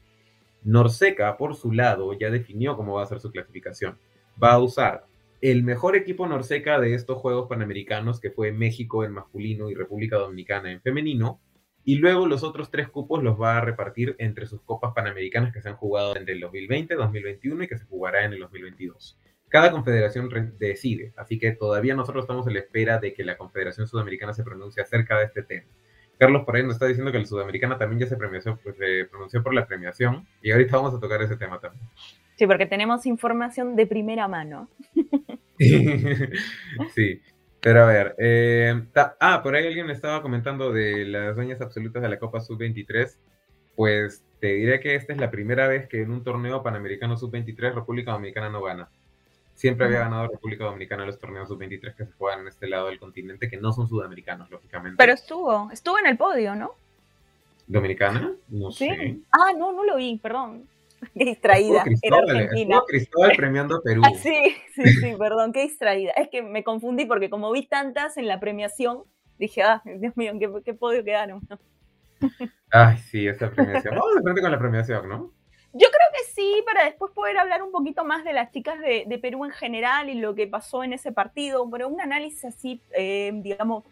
Norseca, 0.63 1.37
por 1.37 1.55
su 1.55 1.71
lado, 1.71 2.13
ya 2.13 2.29
definió 2.29 2.75
cómo 2.75 2.95
va 2.95 3.03
a 3.03 3.07
ser 3.07 3.19
su 3.19 3.31
clasificación. 3.31 3.97
Va 4.41 4.53
a 4.53 4.59
usar 4.59 5.05
el 5.39 5.63
mejor 5.63 5.95
equipo 5.95 6.27
norseca 6.27 6.79
de 6.79 6.93
estos 6.93 7.19
Juegos 7.19 7.47
Panamericanos, 7.47 8.19
que 8.19 8.31
fue 8.31 8.51
México 8.51 9.03
en 9.03 9.13
masculino 9.13 9.69
y 9.69 9.75
República 9.75 10.17
Dominicana 10.17 10.71
en 10.71 10.81
femenino, 10.81 11.39
y 11.85 11.95
luego 11.95 12.25
los 12.25 12.43
otros 12.43 12.69
tres 12.69 12.89
cupos 12.89 13.23
los 13.23 13.39
va 13.39 13.57
a 13.57 13.61
repartir 13.61 14.15
entre 14.19 14.45
sus 14.45 14.61
copas 14.63 14.91
panamericanas 14.93 15.53
que 15.53 15.61
se 15.61 15.69
han 15.69 15.77
jugado 15.77 16.17
entre 16.17 16.33
el 16.33 16.41
2020, 16.41 16.95
2021 16.95 17.63
y 17.63 17.67
que 17.67 17.77
se 17.77 17.85
jugará 17.85 18.25
en 18.25 18.33
el 18.33 18.39
2022. 18.39 19.17
Cada 19.47 19.71
confederación 19.71 20.29
decide, 20.59 21.13
así 21.15 21.39
que 21.39 21.53
todavía 21.53 21.95
nosotros 21.95 22.23
estamos 22.23 22.45
en 22.47 22.55
la 22.55 22.59
espera 22.59 22.99
de 22.99 23.13
que 23.13 23.23
la 23.23 23.37
Confederación 23.37 23.87
Sudamericana 23.87 24.33
se 24.33 24.43
pronuncie 24.43 24.83
acerca 24.83 25.17
de 25.17 25.25
este 25.25 25.43
tema. 25.43 25.67
Carlos 26.17 26.43
por 26.45 26.55
ahí 26.55 26.63
nos 26.63 26.73
está 26.73 26.87
diciendo 26.87 27.11
que 27.11 27.19
la 27.19 27.25
Sudamericana 27.25 27.77
también 27.77 27.99
ya 27.99 28.07
se, 28.07 28.17
pues, 28.17 28.77
se 28.77 29.05
pronunció 29.05 29.43
por 29.43 29.53
la 29.53 29.67
premiación 29.67 30.27
y 30.41 30.51
ahorita 30.51 30.77
vamos 30.77 30.95
a 30.95 30.99
tocar 30.99 31.21
ese 31.21 31.37
tema 31.37 31.59
también. 31.59 31.87
Sí, 32.35 32.45
porque 32.45 32.65
tenemos 32.65 33.05
información 33.05 33.75
de 33.75 33.87
primera 33.87 34.27
mano. 34.27 34.69
sí, 36.95 37.21
pero 37.61 37.83
a 37.83 37.87
ver. 37.87 38.15
Eh, 38.17 38.83
ah, 39.19 39.41
por 39.41 39.55
ahí 39.55 39.67
alguien 39.67 39.89
estaba 39.89 40.21
comentando 40.21 40.71
de 40.71 41.05
las 41.05 41.35
dueñas 41.35 41.61
absolutas 41.61 42.01
de 42.01 42.09
la 42.09 42.19
Copa 42.19 42.39
Sub-23. 42.39 43.17
Pues 43.75 44.23
te 44.39 44.53
diré 44.53 44.79
que 44.79 44.95
esta 44.95 45.13
es 45.13 45.19
la 45.19 45.31
primera 45.31 45.67
vez 45.67 45.87
que 45.87 46.01
en 46.01 46.11
un 46.11 46.23
torneo 46.23 46.63
panamericano 46.63 47.17
Sub-23 47.17 47.73
República 47.73 48.11
Dominicana 48.11 48.49
no 48.49 48.61
gana. 48.61 48.89
Siempre 49.57 49.87
había 49.87 50.01
ganado 50.01 50.27
República 50.27 50.65
Dominicana 50.65 51.03
los 51.03 51.17
torneos 51.17 51.47
Sub-23 51.47 51.95
que 51.95 52.05
se 52.05 52.11
juegan 52.11 52.41
en 52.41 52.47
este 52.49 52.67
lado 52.67 52.89
del 52.89 52.99
continente, 52.99 53.49
que 53.49 53.57
no 53.57 53.73
son 53.73 53.89
sudamericanos, 53.89 54.51
lógicamente. 54.51 54.97
Pero 54.99 55.13
estuvo, 55.13 55.71
estuvo 55.71 55.97
en 55.97 56.05
el 56.05 56.15
podio, 56.15 56.53
¿no? 56.53 56.75
¿Dominicana? 57.65 58.33
No 58.49 58.71
sé. 58.71 59.17
Ah, 59.31 59.53
no, 59.57 59.73
no 59.73 59.83
lo 59.83 59.95
vi, 59.95 60.19
perdón. 60.21 60.67
Qué 61.17 61.25
distraída. 61.25 61.83
Cristóbal, 61.83 62.49
Cristóbal 62.87 63.31
premiando 63.35 63.77
a 63.77 63.81
Perú. 63.81 64.03
Ah, 64.05 64.11
sí, 64.21 64.55
sí, 64.75 64.93
sí, 64.93 65.15
perdón, 65.17 65.51
qué 65.53 65.63
distraída. 65.63 66.11
Es 66.11 66.29
que 66.29 66.43
me 66.43 66.63
confundí 66.63 67.05
porque 67.05 67.31
como 67.31 67.51
vi 67.51 67.65
tantas 67.65 68.17
en 68.17 68.27
la 68.27 68.39
premiación, 68.39 69.05
dije, 69.39 69.63
ah, 69.63 69.81
Dios 69.83 70.15
mío, 70.15 70.33
¿qué, 70.39 70.51
qué 70.63 70.75
podio 70.75 71.03
quedaron? 71.03 71.41
Ay, 72.69 72.97
sí, 72.99 73.27
esa 73.27 73.49
premiación. 73.49 73.95
Vamos 73.95 74.17
de 74.17 74.21
frente 74.21 74.41
con 74.41 74.51
la 74.51 74.59
premiación, 74.59 75.09
¿no? 75.09 75.31
Yo 75.73 75.87
creo 75.87 76.07
que 76.13 76.31
sí, 76.33 76.63
para 76.65 76.85
después 76.85 77.11
poder 77.13 77.37
hablar 77.37 77.61
un 77.61 77.71
poquito 77.71 78.03
más 78.03 78.23
de 78.23 78.33
las 78.33 78.51
chicas 78.51 78.79
de, 78.79 79.03
de 79.05 79.17
Perú 79.19 79.45
en 79.45 79.51
general 79.51 80.09
y 80.09 80.15
lo 80.15 80.33
que 80.33 80.47
pasó 80.47 80.83
en 80.83 80.93
ese 80.93 81.11
partido, 81.11 81.69
pero 81.69 81.87
un 81.87 82.01
análisis 82.01 82.45
así, 82.45 82.81
eh, 82.95 83.31
digamos, 83.35 83.83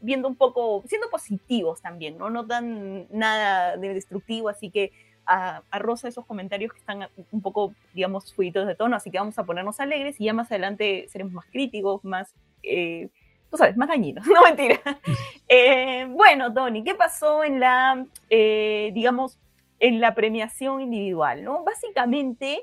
viendo 0.00 0.28
un 0.28 0.36
poco, 0.36 0.82
siendo 0.86 1.08
positivos 1.10 1.80
también, 1.80 2.18
¿no? 2.18 2.30
No 2.30 2.46
tan 2.46 3.06
nada 3.10 3.76
de 3.76 3.94
destructivo, 3.94 4.48
así 4.48 4.70
que 4.70 4.92
a, 5.26 5.62
Rosa 5.78 6.08
esos 6.08 6.26
comentarios 6.26 6.72
que 6.72 6.78
están 6.78 7.08
un 7.32 7.40
poco, 7.40 7.72
digamos, 7.94 8.32
fuitos 8.34 8.66
de 8.66 8.74
tono, 8.74 8.96
así 8.96 9.10
que 9.10 9.18
vamos 9.18 9.38
a 9.38 9.44
ponernos 9.44 9.80
alegres 9.80 10.20
y 10.20 10.24
ya 10.24 10.34
más 10.34 10.50
adelante 10.50 11.06
seremos 11.08 11.32
más 11.32 11.46
críticos, 11.46 12.04
más, 12.04 12.34
eh, 12.62 13.08
tú 13.50 13.56
sabes, 13.56 13.76
más 13.76 13.88
dañinos, 13.88 14.26
no 14.34 14.42
mentira. 14.42 14.80
Eh, 15.48 16.06
bueno, 16.10 16.52
Tony, 16.52 16.84
¿qué 16.84 16.94
pasó 16.94 17.44
en 17.44 17.60
la, 17.60 18.04
eh, 18.30 18.90
digamos, 18.94 19.38
en 19.84 20.00
la 20.00 20.14
premiación 20.14 20.80
individual, 20.80 21.44
¿no? 21.44 21.62
Básicamente, 21.62 22.62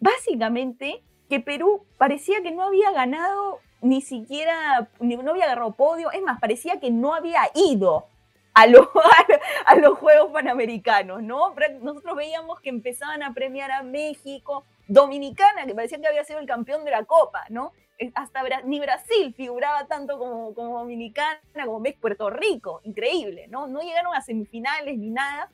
básicamente 0.00 1.04
que 1.28 1.38
Perú 1.38 1.86
parecía 1.96 2.42
que 2.42 2.50
no 2.50 2.64
había 2.64 2.90
ganado 2.90 3.60
ni 3.82 4.00
siquiera, 4.00 4.88
no 4.98 5.30
había 5.30 5.44
agarrado 5.44 5.76
podio, 5.76 6.10
es 6.10 6.22
más, 6.22 6.40
parecía 6.40 6.80
que 6.80 6.90
no 6.90 7.14
había 7.14 7.42
ido 7.54 8.08
a, 8.52 8.62
a, 9.66 9.74
los 9.76 9.98
Juegos 9.98 10.32
Panamericanos, 10.32 11.22
¿no? 11.22 11.54
Nosotros 11.80 12.16
veíamos 12.16 12.60
que 12.60 12.70
empezaban 12.70 13.22
a 13.22 13.32
premiar 13.32 13.70
a 13.70 13.84
México, 13.84 14.64
Dominicana, 14.88 15.66
que 15.66 15.74
parecía 15.76 16.00
que 16.00 16.08
había 16.08 16.24
sido 16.24 16.40
el 16.40 16.46
campeón 16.46 16.84
de 16.84 16.90
la 16.90 17.04
Copa, 17.04 17.44
¿no? 17.48 17.70
Hasta 18.16 18.42
ni 18.64 18.80
Brasil 18.80 19.32
figuraba 19.36 19.86
tanto 19.86 20.18
como, 20.18 20.52
como 20.52 20.80
Dominicana, 20.80 21.38
como 21.64 21.80
Puerto 22.00 22.28
Rico, 22.28 22.80
increíble, 22.82 23.46
¿no? 23.46 23.68
No 23.68 23.82
llegaron 23.82 24.16
a 24.16 24.20
semifinales 24.20 24.98
ni 24.98 25.10
nada, 25.10 25.48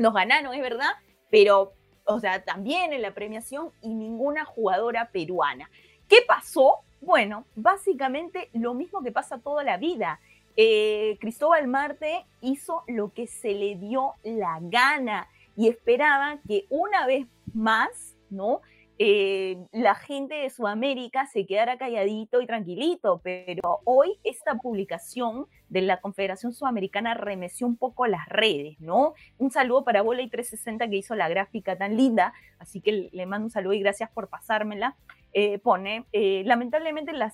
nos 0.00 0.14
ganaron, 0.14 0.54
es 0.54 0.60
verdad, 0.60 0.90
pero, 1.30 1.72
o 2.04 2.18
sea, 2.18 2.42
también 2.42 2.92
en 2.92 3.02
la 3.02 3.14
premiación 3.14 3.70
y 3.82 3.94
ninguna 3.94 4.44
jugadora 4.44 5.10
peruana. 5.12 5.70
¿Qué 6.08 6.18
pasó? 6.26 6.80
Bueno, 7.00 7.44
básicamente 7.54 8.50
lo 8.52 8.74
mismo 8.74 9.02
que 9.02 9.12
pasa 9.12 9.38
toda 9.38 9.62
la 9.62 9.76
vida 9.76 10.18
eh, 10.56 11.16
Cristóbal 11.20 11.66
Marte 11.68 12.26
hizo 12.40 12.82
lo 12.86 13.12
que 13.12 13.26
se 13.26 13.54
le 13.54 13.76
dio 13.76 14.14
la 14.24 14.58
gana 14.60 15.28
y 15.56 15.68
esperaba 15.68 16.38
que 16.46 16.66
una 16.68 17.06
vez 17.06 17.26
más, 17.54 18.16
¿no? 18.30 18.60
Eh, 19.02 19.56
la 19.72 19.94
gente 19.94 20.34
de 20.34 20.50
Sudamérica 20.50 21.24
se 21.24 21.46
quedara 21.46 21.78
calladito 21.78 22.42
y 22.42 22.46
tranquilito, 22.46 23.22
pero 23.24 23.80
hoy 23.84 24.18
esta 24.24 24.56
publicación 24.56 25.46
de 25.70 25.80
la 25.80 26.02
Confederación 26.02 26.52
Sudamericana 26.52 27.14
remeció 27.14 27.66
un 27.66 27.78
poco 27.78 28.06
las 28.06 28.28
redes, 28.28 28.78
¿no? 28.78 29.14
Un 29.38 29.50
saludo 29.50 29.84
para 29.84 30.02
Voley 30.02 30.28
360 30.28 30.90
que 30.90 30.96
hizo 30.96 31.14
la 31.14 31.30
gráfica 31.30 31.78
tan 31.78 31.96
linda, 31.96 32.34
así 32.58 32.82
que 32.82 33.08
le 33.10 33.24
mando 33.24 33.46
un 33.46 33.50
saludo 33.50 33.72
y 33.72 33.80
gracias 33.80 34.10
por 34.10 34.28
pasármela. 34.28 34.96
Eh, 35.32 35.58
pone, 35.60 36.04
eh, 36.12 36.42
lamentablemente 36.44 37.14
la, 37.14 37.32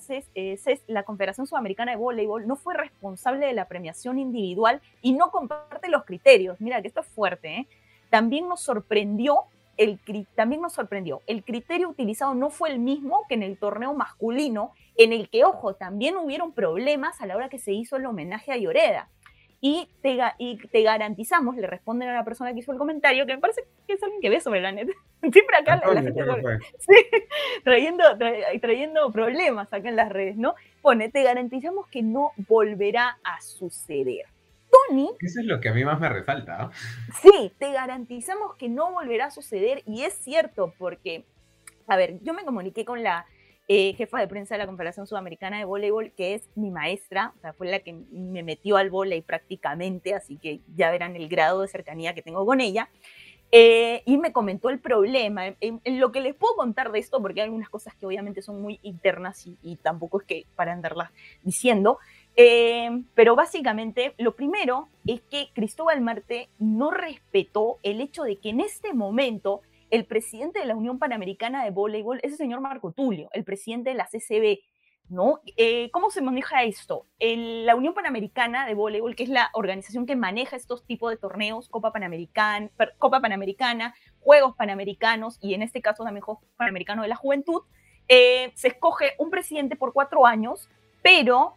la 0.87 1.03
Confederación 1.03 1.49
Sudamericana 1.49 1.91
de 1.91 1.97
Voleibol 1.97 2.47
no 2.47 2.55
fue 2.55 2.75
responsable 2.75 3.45
de 3.45 3.55
la 3.55 3.67
premiación 3.67 4.21
individual 4.21 4.81
y 5.03 5.15
no 5.15 5.33
comparte 5.33 5.89
los 5.89 6.05
criterios. 6.05 6.61
Mira 6.61 6.81
que 6.81 6.87
esto 6.87 7.01
es 7.01 7.09
fuerte, 7.09 7.67
También 8.09 8.47
nos 8.47 8.61
sorprendió 8.61 9.47
el, 9.77 9.99
también 10.35 10.63
nos 10.63 10.73
sorprendió. 10.73 11.23
El 11.27 11.45
criterio 11.45 11.89
utilizado 11.89 12.35
no 12.35 12.51
fue 12.51 12.71
el 12.71 12.79
mismo 12.79 13.25
que 13.29 13.35
en 13.35 13.43
el 13.43 13.59
torneo 13.59 13.95
masculino, 13.95 14.73
en 14.97 15.13
el 15.13 15.29
que, 15.29 15.45
ojo, 15.45 15.75
también 15.75 16.17
hubieron 16.17 16.53
problemas 16.53 17.21
a 17.21 17.27
la 17.27 17.37
hora 17.37 17.49
que 17.49 17.59
se 17.59 17.73
hizo 17.73 17.97
el 17.97 18.07
homenaje 18.07 18.53
a 18.53 18.57
Lloreda. 18.57 19.09
Y 19.61 19.89
te, 20.03 20.19
y 20.39 20.59
te 20.69 20.83
garantizamos, 20.83 21.57
le 21.57 21.67
responden 21.67 22.11
a 22.11 22.15
la 22.15 22.25
persona 22.25 22.53
que 22.53 22.61
hizo 22.61 22.73
el 22.73 22.79
comentario, 22.79 23.27
que 23.27 23.35
me 23.35 23.41
parece 23.41 23.65
que 23.87 23.95
es 23.95 24.03
alguien 24.03 24.21
que 24.21 24.29
ve 24.29 24.41
sobre 24.41 24.61
la 24.61 24.71
net. 24.71 24.89
Siempre 25.21 25.57
acá 25.57 25.81
la, 25.93 26.03
gente 26.03 26.23
sí, 26.79 26.95
trayendo, 27.65 28.05
trayendo 28.61 29.11
problemas 29.11 29.73
acá 29.73 29.89
en 29.89 29.97
las 29.97 30.11
redes, 30.11 30.37
¿no? 30.37 30.55
Pone, 30.83 31.09
te 31.09 31.23
garantizamos 31.23 31.89
que 31.89 32.03
no 32.03 32.33
volverá 32.49 33.19
a 33.25 33.41
suceder. 33.41 34.27
Tony. 34.89 35.11
Eso 35.21 35.41
es 35.41 35.47
lo 35.47 35.61
que 35.61 35.69
a 35.69 35.75
mí 35.75 35.85
más 35.85 36.01
me 36.01 36.09
resalta. 36.09 36.71
Sí, 37.23 37.53
te 37.59 37.73
garantizamos 37.73 38.57
que 38.57 38.69
no 38.69 38.93
volverá 38.93 39.27
a 39.27 39.31
suceder 39.31 39.83
y 39.87 40.03
es 40.03 40.15
cierto 40.15 40.75
porque, 40.79 41.25
a 41.87 41.97
ver, 41.97 42.19
yo 42.23 42.35
me 42.35 42.45
comuniqué 42.45 42.85
con 42.85 43.03
la 43.03 43.27
eh, 43.69 43.95
jefa 43.95 44.21
de 44.21 44.29
prensa 44.29 44.55
de 44.55 44.59
la 44.59 44.67
Confederación 44.67 45.09
Sudamericana 45.09 45.59
de 45.59 45.65
Voleibol, 45.65 46.13
que 46.13 46.35
es 46.35 46.49
mi 46.55 46.71
maestra, 46.71 47.33
o 47.37 47.41
sea, 47.41 47.53
fue 47.53 47.69
la 47.69 47.81
que 47.81 47.95
me 48.13 48.45
metió 48.45 48.77
al 48.77 48.91
voleibol 48.91 49.27
prácticamente, 49.27 50.15
así 50.15 50.37
que 50.37 50.61
ya 50.77 50.91
verán 50.93 51.17
el 51.17 51.29
grado 51.29 51.63
de 51.63 51.69
cercanía 51.69 52.15
que 52.15 52.23
tengo 52.23 52.47
con 52.47 52.61
ella. 52.61 52.89
Eh, 53.53 54.03
y 54.07 54.19
me 54.19 54.33
comentó 54.33 54.71
el 54.71 54.81
problema. 54.81 55.47
En, 55.61 55.81
lo 56.01 56.13
que 56.13 56.21
les 56.21 56.35
puedo 56.35 56.57
contar 56.57 56.93
de 56.93 56.99
esto, 56.99 57.23
porque 57.23 57.41
hay 57.41 57.47
algunas 57.47 57.69
cosas 57.69 57.95
que 57.95 58.07
obviamente 58.07 58.43
son 58.43 58.61
muy 58.61 58.81
internas 58.83 59.47
y, 59.47 59.77
tampoco 59.77 60.21
es 60.21 60.27
que 60.27 60.47
para 60.57 60.73
andarlas 60.73 61.11
diciendo, 61.43 61.99
eh, 62.37 63.03
pero 63.15 63.35
básicamente 63.35 64.15
lo 64.19 64.37
primero 64.37 64.89
es 65.07 65.23
que 65.23 65.49
Cristóbal 65.55 66.01
Marte 66.01 66.51
no 66.59 66.91
respetó 66.91 67.79
el 67.83 68.01
hecho 68.01 68.25
de 68.25 68.39
que 68.39 68.51
en 68.51 68.61
este 68.61 68.93
momento 68.93 69.63
el 69.91 70.05
presidente 70.05 70.61
de 70.61 70.67
la 70.67 70.77
Unión 70.77 70.99
Panamericana 70.99 71.65
de 71.65 71.71
Voleibol 71.71 72.21
es 72.23 72.33
el 72.33 72.39
señor 72.39 72.61
Marco 72.61 72.93
Tulio, 72.93 73.29
el 73.33 73.45
presidente 73.45 73.91
de 73.91 73.97
la 73.97 74.07
CCB. 74.07 74.61
¿no? 75.09 75.41
Eh, 75.57 75.91
¿Cómo 75.93 76.11
se 76.11 76.21
maneja 76.21 76.65
esto? 76.65 77.07
la 77.21 77.77
Unión 77.77 77.95
Panamericana 77.95 78.67
de 78.67 78.75
Voleibol, 78.75 79.15
que 79.15 79.23
es 79.23 79.29
la 79.29 79.51
organización 79.53 80.05
que 80.05 80.17
maneja 80.17 80.57
estos 80.57 80.85
tipos 80.85 81.11
de 81.11 81.17
torneos, 81.17 81.69
Copa 81.69 81.93
Panamericana, 81.93 82.71
Copa 82.99 83.21
Panamericana, 83.21 83.95
Juegos 84.21 84.57
Panamericanos 84.57 85.39
y 85.41 85.55
en 85.55 85.63
este 85.63 85.81
caso 85.81 86.05
también 86.05 86.23
Juegos 86.23 86.43
Panamericanos 86.57 87.05
de 87.05 87.09
la 87.09 87.17
Juventud, 87.17 87.63
eh, 88.09 88.53
se 88.55 88.69
escoge 88.69 89.15
un 89.19 89.31
presidente 89.31 89.77
por 89.77 89.93
cuatro 89.93 90.27
años, 90.27 90.69
pero 91.03 91.55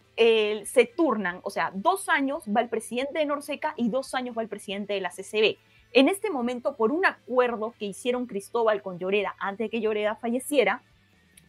se 0.66 0.86
turnan, 0.86 1.40
o 1.44 1.50
sea, 1.50 1.72
dos 1.74 2.10
años 2.10 2.44
va 2.46 2.62
el 2.62 2.70
presidente 2.70 3.20
de 3.20 3.26
Norseca 3.26 3.74
y 3.78 3.90
dos 3.90 4.14
años 4.14 4.38
va 4.38 4.42
el 4.42 4.50
presidente 4.50 4.94
de 4.94 5.02
la 5.02 5.12
CCB. 5.12 5.58
En 5.92 6.08
este 6.08 6.30
momento, 6.30 6.76
por 6.76 6.92
un 6.92 7.06
acuerdo 7.06 7.74
que 7.80 7.86
hicieron 7.86 8.28
Cristóbal 8.28 8.82
con 8.82 9.00
Lloreda 9.00 9.36
antes 9.40 9.66
de 9.66 9.70
que 9.70 9.82
Lloreda 9.82 10.16
falleciera, 10.16 10.84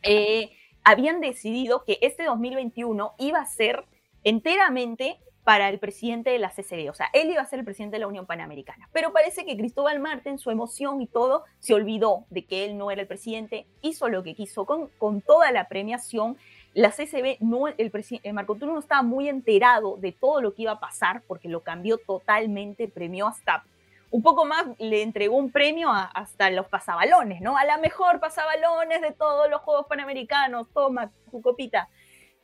eh, 0.03 0.51
habían 0.83 1.21
decidido 1.21 1.85
que 1.85 1.99
este 2.01 2.25
2021 2.25 3.13
iba 3.19 3.41
a 3.41 3.47
ser 3.47 3.85
enteramente 4.25 5.19
para 5.45 5.69
el 5.69 5.79
presidente 5.79 6.31
de 6.31 6.39
la 6.39 6.51
CCB, 6.51 6.91
o 6.91 6.95
sea, 6.95 7.09
él 7.13 7.31
iba 7.31 7.43
a 7.43 7.47
ser 7.47 7.59
el 7.59 7.65
presidente 7.65 7.97
de 7.97 8.01
la 8.01 8.07
Unión 8.07 8.27
Panamericana. 8.27 8.89
Pero 8.93 9.13
parece 9.13 9.45
que 9.45 9.57
Cristóbal 9.57 9.99
Marte, 9.99 10.31
en 10.31 10.39
su 10.39 10.51
emoción 10.51 11.01
y 11.03 11.07
todo, 11.07 11.45
se 11.59 11.75
olvidó 11.75 12.25
de 12.31 12.45
que 12.45 12.65
él 12.65 12.79
no 12.79 12.91
era 12.91 13.01
el 13.01 13.09
presidente, 13.09 13.67
hizo 13.83 14.09
lo 14.09 14.23
que 14.23 14.35
quiso 14.35 14.65
con 14.65 15.21
toda 15.23 15.51
la 15.51 15.69
premiación. 15.69 16.37
La 16.73 16.91
CCB, 16.91 17.39
no, 17.41 17.67
el, 17.67 17.93
el 18.23 18.33
Marco 18.33 18.55
Tulio 18.55 18.75
no 18.75 18.81
estaba 18.81 19.03
muy 19.03 19.29
enterado 19.29 19.97
de 19.97 20.13
todo 20.13 20.41
lo 20.41 20.55
que 20.55 20.63
iba 20.63 20.73
a 20.73 20.81
pasar 20.81 21.23
porque 21.27 21.49
lo 21.49 21.63
cambió 21.63 21.99
totalmente, 21.99 22.87
premió 22.89 23.27
hasta 23.27 23.65
un 24.11 24.23
poco 24.23 24.45
más 24.45 24.67
le 24.79 25.03
entregó 25.03 25.37
un 25.37 25.53
premio 25.53 25.89
hasta 25.91 26.51
los 26.51 26.67
pasabalones, 26.67 27.41
¿no? 27.41 27.57
A 27.57 27.65
la 27.65 27.79
mejor 27.79 28.19
pasabalones 28.19 29.01
de 29.01 29.13
todos 29.13 29.49
los 29.49 29.61
Juegos 29.61 29.87
Panamericanos, 29.89 30.67
toma 30.75 31.11
tu 31.31 31.41
copita. 31.41 31.89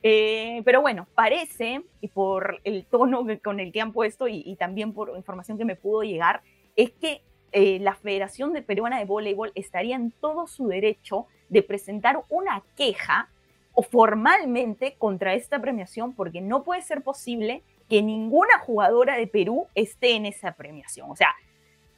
Eh, 0.02 0.62
pero 0.64 0.80
bueno, 0.80 1.08
parece, 1.14 1.82
y 2.00 2.08
por 2.08 2.60
el 2.62 2.86
tono 2.86 3.26
con 3.42 3.58
el 3.58 3.72
que 3.72 3.80
han 3.80 3.92
puesto 3.92 4.28
y, 4.28 4.54
también 4.56 4.92
por 4.92 5.16
información 5.16 5.58
que 5.58 5.64
me 5.64 5.74
pudo 5.74 6.02
llegar, 6.02 6.42
es 6.76 6.92
que 6.92 7.22
eh, 7.50 7.80
la 7.80 7.94
Federación 7.94 8.52
de 8.52 8.62
Peruana 8.62 8.98
de 8.98 9.04
Voleibol 9.04 9.50
estaría 9.54 9.96
en 9.96 10.12
todo 10.12 10.46
su 10.46 10.68
derecho 10.68 11.26
de 11.48 11.62
presentar 11.62 12.22
una 12.28 12.62
queja 12.76 13.30
o 13.76 13.82
formalmente 13.82 14.96
contra 14.98 15.34
esta 15.34 15.60
premiación, 15.60 16.14
porque 16.14 16.40
no 16.40 16.64
puede 16.64 16.80
ser 16.80 17.02
posible 17.02 17.62
que 17.90 18.02
ninguna 18.02 18.58
jugadora 18.58 19.16
de 19.16 19.26
Perú 19.26 19.66
esté 19.74 20.16
en 20.16 20.24
esa 20.24 20.52
premiación. 20.56 21.10
O 21.10 21.14
sea, 21.14 21.34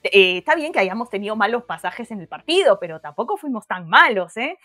eh, 0.03 0.39
está 0.39 0.57
bien 0.57 0.73
que 0.73 0.81
hayamos 0.81 1.09
tenido 1.09 1.37
malos 1.37 1.65
pasajes 1.65 2.11
en 2.11 2.21
el 2.21 2.27
partido, 2.27 2.81
pero 2.81 3.01
tampoco 3.01 3.37
fuimos 3.37 3.67
tan 3.69 3.89
malos, 3.89 4.37
¿eh? 4.37 4.59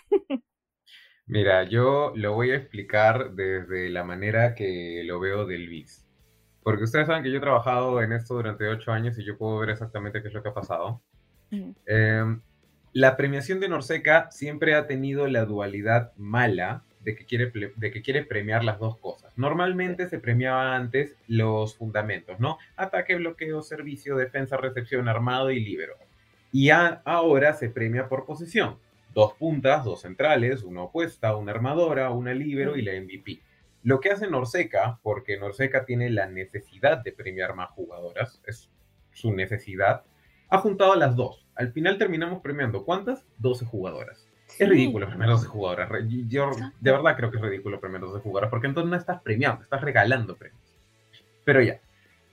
Mira, 1.27 1.63
yo 1.63 2.13
lo 2.15 2.34
voy 2.34 2.50
a 2.50 2.55
explicar 2.55 3.32
desde 3.34 3.91
la 3.91 4.03
manera 4.03 4.55
que 4.55 5.03
lo 5.05 5.20
veo 5.20 5.46
del 5.46 5.70
BIS. 5.70 6.05
Porque 6.63 6.84
ustedes 6.84 7.05
saben 7.05 7.22
que 7.22 7.32
yo 7.32 7.38
he 7.38 7.41
trabajado 7.41 8.01
en 8.01 8.12
esto 8.12 8.34
durante 8.34 8.67
ocho 8.67 8.91
años 8.91 9.20
y 9.20 9.24
yo 9.24 9.38
puedo 9.38 9.60
ver 9.60 9.70
exactamente 9.70 10.22
qué 10.24 10.29
es 10.29 10.34
lo 10.34 10.41
que 10.41 10.50
ha 10.50 10.53
pasado. 10.53 11.01
Em, 11.86 12.41
la 12.91 13.15
premiación 13.15 13.60
de 13.60 13.70
Norseca 13.70 14.32
siempre 14.32 14.74
ha 14.74 14.88
tenido 14.88 15.27
la 15.27 15.46
dualidad 15.46 16.13
mala 16.17 16.84
de 17.03 17.15
que, 17.15 17.25
quiere, 17.25 17.51
de 17.75 17.91
que 17.91 18.01
quiere 18.01 18.24
premiar 18.24 18.63
las 18.63 18.79
dos 18.79 18.98
cosas. 18.98 19.38
Normalmente 19.38 20.07
se 20.07 20.19
premiaba 20.19 20.75
antes 20.75 21.15
los 21.27 21.75
fundamentos, 21.75 22.39
¿no? 22.39 22.57
Ataque, 22.75 23.15
bloqueo, 23.15 23.62
servicio, 23.62 24.15
defensa, 24.15 24.57
recepción, 24.57 25.07
armado 25.07 25.51
y 25.51 25.60
libero. 25.60 25.95
Y 26.51 26.69
ahora 26.69 27.53
se 27.53 27.69
premia 27.69 28.07
por 28.07 28.25
posición. 28.25 28.77
Dos 29.13 29.33
puntas, 29.33 29.83
dos 29.83 30.01
centrales, 30.01 30.63
una 30.63 30.83
opuesta, 30.83 31.36
una 31.36 31.51
armadora, 31.51 32.12
una 32.12 32.33
libero 32.33 32.77
y 32.77 32.81
la 32.81 32.93
MVP. 32.93 33.41
Lo 33.83 34.00
que 34.00 34.12
hace 34.12 34.29
Norseca, 34.29 35.00
porque 35.03 35.38
Norseca 35.38 35.86
tiene 35.86 36.10
la 36.10 36.27
necesidad 36.27 37.03
de 37.03 37.12
premiar 37.12 37.53
más 37.53 37.69
jugadoras, 37.72 38.41
es 38.45 38.69
su 39.12 39.33
necesidad, 39.33 40.03
ha 40.50 40.57
juntado 40.60 40.95
las 40.95 41.15
dos. 41.15 41.45
Al 41.55 41.72
final 41.72 41.98
terminamos 41.98 42.41
premiando, 42.41 42.86
¿cuántas? 42.86 43.25
12 43.39 43.65
jugadoras. 43.65 44.27
Es 44.60 44.69
ridículo 44.69 45.07
premiar 45.07 45.29
12 45.29 45.48
jugadoras. 45.48 45.89
Yo 46.27 46.51
de 46.79 46.91
verdad 46.91 47.15
creo 47.15 47.31
que 47.31 47.38
es 47.38 47.43
ridículo 47.43 47.79
premiar 47.79 48.01
12 48.01 48.22
jugadoras, 48.22 48.50
porque 48.50 48.67
entonces 48.67 48.89
no 48.89 48.95
estás 48.95 49.22
premiando, 49.22 49.63
estás 49.63 49.81
regalando 49.81 50.36
premios. 50.36 50.62
Pero 51.43 51.62
ya, 51.62 51.79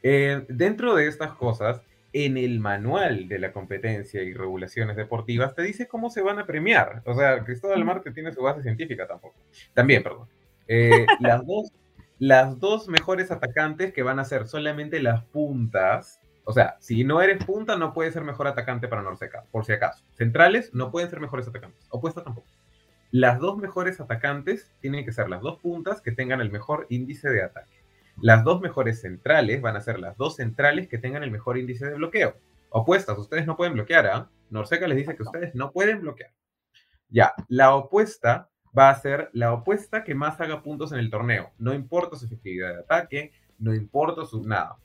eh, 0.02 0.44
dentro 0.48 0.94
de 0.94 1.08
estas 1.08 1.32
cosas, 1.32 1.82
en 2.12 2.36
el 2.36 2.58
manual 2.58 3.28
de 3.28 3.38
la 3.38 3.52
competencia 3.52 4.22
y 4.22 4.34
regulaciones 4.34 4.96
deportivas 4.96 5.54
te 5.54 5.62
dice 5.62 5.86
cómo 5.86 6.10
se 6.10 6.22
van 6.22 6.38
a 6.38 6.46
premiar. 6.46 7.02
O 7.04 7.14
sea, 7.14 7.44
Cristóbal 7.44 7.84
Marte 7.84 8.10
tiene 8.10 8.32
su 8.32 8.42
base 8.42 8.62
científica 8.62 9.06
tampoco. 9.06 9.36
También, 9.74 10.02
perdón. 10.02 10.28
Eh, 10.66 11.06
las, 11.20 11.46
dos, 11.46 11.72
las 12.18 12.58
dos 12.58 12.88
mejores 12.88 13.30
atacantes 13.30 13.92
que 13.92 14.02
van 14.02 14.18
a 14.18 14.24
ser 14.24 14.48
solamente 14.48 15.00
las 15.00 15.24
puntas 15.24 16.19
o 16.44 16.52
sea, 16.52 16.76
si 16.80 17.04
no 17.04 17.20
eres 17.20 17.44
punta, 17.44 17.76
no 17.76 17.92
puedes 17.92 18.14
ser 18.14 18.24
mejor 18.24 18.46
atacante 18.46 18.88
para 18.88 19.02
Norseca, 19.02 19.44
por 19.50 19.64
si 19.64 19.72
acaso. 19.72 20.04
Centrales 20.14 20.74
no 20.74 20.90
pueden 20.90 21.10
ser 21.10 21.20
mejores 21.20 21.46
atacantes. 21.48 21.86
Opuesta 21.90 22.22
tampoco. 22.22 22.48
Las 23.10 23.38
dos 23.40 23.58
mejores 23.58 24.00
atacantes 24.00 24.70
tienen 24.80 25.04
que 25.04 25.12
ser 25.12 25.28
las 25.28 25.40
dos 25.40 25.58
puntas 25.60 26.00
que 26.00 26.12
tengan 26.12 26.40
el 26.40 26.50
mejor 26.50 26.86
índice 26.90 27.28
de 27.28 27.42
ataque. 27.42 27.80
Las 28.22 28.44
dos 28.44 28.60
mejores 28.60 29.00
centrales 29.00 29.60
van 29.62 29.76
a 29.76 29.80
ser 29.80 29.98
las 29.98 30.16
dos 30.16 30.36
centrales 30.36 30.88
que 30.88 30.98
tengan 30.98 31.22
el 31.22 31.30
mejor 31.30 31.58
índice 31.58 31.86
de 31.86 31.94
bloqueo. 31.94 32.36
Opuestas, 32.68 33.18
ustedes 33.18 33.46
no 33.46 33.56
pueden 33.56 33.74
bloquear, 33.74 34.06
¿ah? 34.06 34.30
Norseca 34.50 34.86
les 34.86 34.98
dice 34.98 35.16
que 35.16 35.22
ustedes 35.22 35.54
no 35.54 35.72
pueden 35.72 36.00
bloquear. 36.00 36.30
Ya, 37.08 37.34
la 37.48 37.74
opuesta 37.74 38.48
va 38.76 38.90
a 38.90 39.00
ser 39.00 39.30
la 39.32 39.52
opuesta 39.52 40.04
que 40.04 40.14
más 40.14 40.40
haga 40.40 40.62
puntos 40.62 40.92
en 40.92 41.00
el 41.00 41.10
torneo. 41.10 41.50
No 41.58 41.74
importa 41.74 42.16
su 42.16 42.26
efectividad 42.26 42.74
de 42.74 42.80
ataque, 42.80 43.32
no 43.58 43.74
importa 43.74 44.24
su 44.24 44.44
nada. 44.44 44.76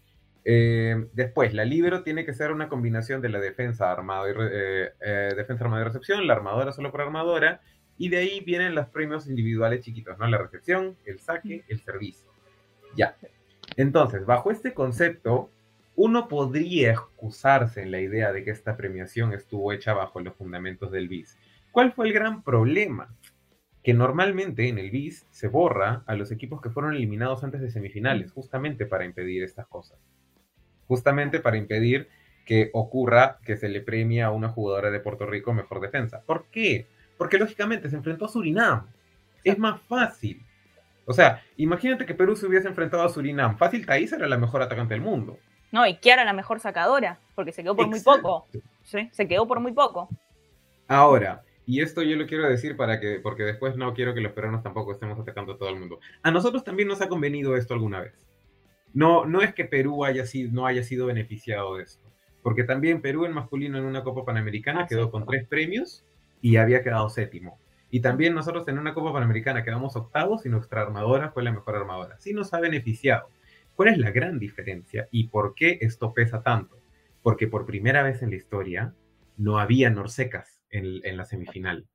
Eh, 0.47 1.07
después, 1.13 1.55
la 1.55 1.65
libero 1.65 2.03
tiene 2.03 2.23
que 2.23 2.35
ser 2.35 2.51
una 2.51 2.69
combinación 2.69 3.19
de 3.19 3.29
la 3.29 3.39
defensa 3.39 3.91
armada 3.91 4.29
y 4.29 4.33
eh, 4.37 4.91
eh, 5.01 5.33
defensa 5.35 5.63
armada 5.63 5.81
y 5.81 5.85
recepción, 5.85 6.27
la 6.27 6.33
armadora 6.33 6.71
solo 6.71 6.91
por 6.91 7.01
armadora, 7.01 7.61
y 7.97 8.09
de 8.09 8.17
ahí 8.17 8.41
vienen 8.41 8.75
los 8.75 8.85
premios 8.89 9.27
individuales 9.27 9.83
chiquitos, 9.83 10.19
¿no? 10.19 10.27
La 10.27 10.37
recepción, 10.37 10.97
el 11.05 11.19
saque, 11.19 11.63
el 11.67 11.79
servicio. 11.81 12.29
Ya. 12.95 13.17
Entonces, 13.75 14.23
bajo 14.25 14.51
este 14.51 14.75
concepto, 14.75 15.49
uno 15.95 16.27
podría 16.27 16.91
excusarse 16.91 17.81
en 17.81 17.89
la 17.89 17.99
idea 17.99 18.31
de 18.31 18.43
que 18.43 18.51
esta 18.51 18.77
premiación 18.77 19.33
estuvo 19.33 19.73
hecha 19.73 19.93
bajo 19.93 20.19
los 20.19 20.35
fundamentos 20.35 20.91
del 20.91 21.07
BIS. 21.07 21.39
¿Cuál 21.71 21.91
fue 21.93 22.05
el 22.07 22.13
gran 22.13 22.43
problema? 22.43 23.15
Que 23.81 23.93
normalmente 23.95 24.67
en 24.67 24.77
el 24.77 24.91
BIS 24.91 25.25
se 25.31 25.47
borra 25.47 26.03
a 26.05 26.15
los 26.15 26.31
equipos 26.31 26.61
que 26.61 26.69
fueron 26.69 26.93
eliminados 26.93 27.43
antes 27.43 27.61
de 27.61 27.71
semifinales, 27.71 28.31
justamente 28.31 28.85
para 28.85 29.05
impedir 29.05 29.41
estas 29.41 29.67
cosas 29.67 29.97
justamente 30.87 31.39
para 31.39 31.57
impedir 31.57 32.09
que 32.45 32.69
ocurra 32.73 33.39
que 33.43 33.57
se 33.57 33.67
le 33.67 33.81
premie 33.81 34.21
a 34.21 34.31
una 34.31 34.49
jugadora 34.49 34.91
de 34.91 34.99
Puerto 34.99 35.25
Rico 35.25 35.53
mejor 35.53 35.81
defensa. 35.81 36.21
¿Por 36.25 36.45
qué? 36.45 36.87
Porque 37.17 37.37
lógicamente 37.37 37.89
se 37.89 37.95
enfrentó 37.95 38.25
a 38.25 38.29
Surinam. 38.29 38.87
Es 39.43 39.57
más 39.57 39.81
fácil. 39.81 40.41
O 41.05 41.13
sea, 41.13 41.43
imagínate 41.57 42.05
que 42.05 42.13
Perú 42.13 42.35
se 42.35 42.45
hubiese 42.45 42.67
enfrentado 42.67 43.03
a 43.03 43.09
Surinam. 43.09 43.57
Fácil, 43.57 43.85
Thais 43.85 44.11
era 44.13 44.27
la 44.27 44.37
mejor 44.37 44.61
atacante 44.61 44.93
del 44.93 45.01
mundo. 45.01 45.37
No, 45.71 45.85
y 45.85 45.95
Kiara 45.97 46.23
la 46.23 46.33
mejor 46.33 46.59
sacadora, 46.59 47.19
porque 47.35 47.51
se 47.51 47.63
quedó 47.63 47.75
por 47.75 47.87
muy 47.87 47.99
poco. 47.99 48.47
Sí, 48.83 49.09
se 49.11 49.27
quedó 49.27 49.47
por 49.47 49.59
muy 49.59 49.73
poco. 49.73 50.07
Ahora, 50.87 51.43
y 51.65 51.81
esto 51.81 52.03
yo 52.03 52.15
lo 52.15 52.27
quiero 52.27 52.47
decir 52.47 52.77
para 52.77 52.99
que, 52.99 53.19
porque 53.21 53.43
después 53.43 53.75
no 53.75 53.93
quiero 53.93 54.13
que 54.13 54.21
los 54.21 54.31
peruanos 54.33 54.63
tampoco 54.63 54.91
estemos 54.91 55.19
atacando 55.19 55.53
a 55.53 55.57
todo 55.57 55.69
el 55.69 55.77
mundo. 55.77 55.99
A 56.21 56.31
nosotros 56.31 56.63
también 56.63 56.87
nos 56.87 57.01
ha 57.01 57.09
convenido 57.09 57.55
esto 57.55 57.73
alguna 57.73 58.01
vez 58.01 58.13
no, 58.95 59.25
no 59.25 59.41
es 59.41 59.53
que 59.53 59.65
Perú 59.65 60.05
haya 60.05 60.25
sido, 60.25 60.51
no 60.53 60.65
haya 60.65 60.81
sido 60.81 61.07
beneficiado 61.07 61.75
de 61.75 61.83
esto, 61.83 62.09
porque 62.41 62.63
también 62.63 63.01
Perú 63.01 63.25
en 63.25 63.33
masculino 63.33 63.77
en 63.77 63.83
una 63.83 64.03
Copa 64.03 64.23
Panamericana 64.23 64.83
ah, 64.83 64.87
quedó 64.87 65.11
con 65.11 65.25
tres 65.25 65.45
premios 65.45 66.05
y 66.41 66.55
había 66.55 66.81
quedado 66.81 67.09
séptimo. 67.09 67.59
Y 67.91 67.99
también 67.99 68.33
nosotros 68.33 68.65
en 68.69 68.79
una 68.79 68.93
Copa 68.93 69.11
Panamericana 69.11 69.65
quedamos 69.65 69.97
octavos 69.97 70.45
y 70.45 70.49
nuestra 70.49 70.81
armadora 70.81 71.29
fue 71.31 71.43
la 71.43 71.51
mejor 71.51 71.75
armadora. 71.75 72.17
Sí 72.19 72.33
nos 72.33 72.53
ha 72.53 72.61
beneficiado. 72.61 73.27
¿Cuál 73.75 73.89
es 73.89 73.97
la 73.97 74.11
gran 74.11 74.39
diferencia 74.39 75.09
y 75.11 75.27
por 75.27 75.55
qué 75.55 75.77
esto 75.81 76.13
pesa 76.13 76.41
tanto? 76.41 76.77
Porque 77.21 77.47
por 77.47 77.65
primera 77.65 78.01
vez 78.01 78.21
en 78.21 78.29
la 78.29 78.37
historia 78.37 78.93
no 79.35 79.59
había 79.59 79.89
Norsecas 79.89 80.61
en, 80.69 81.01
en 81.03 81.17
la 81.17 81.25
semifinal. 81.25 81.85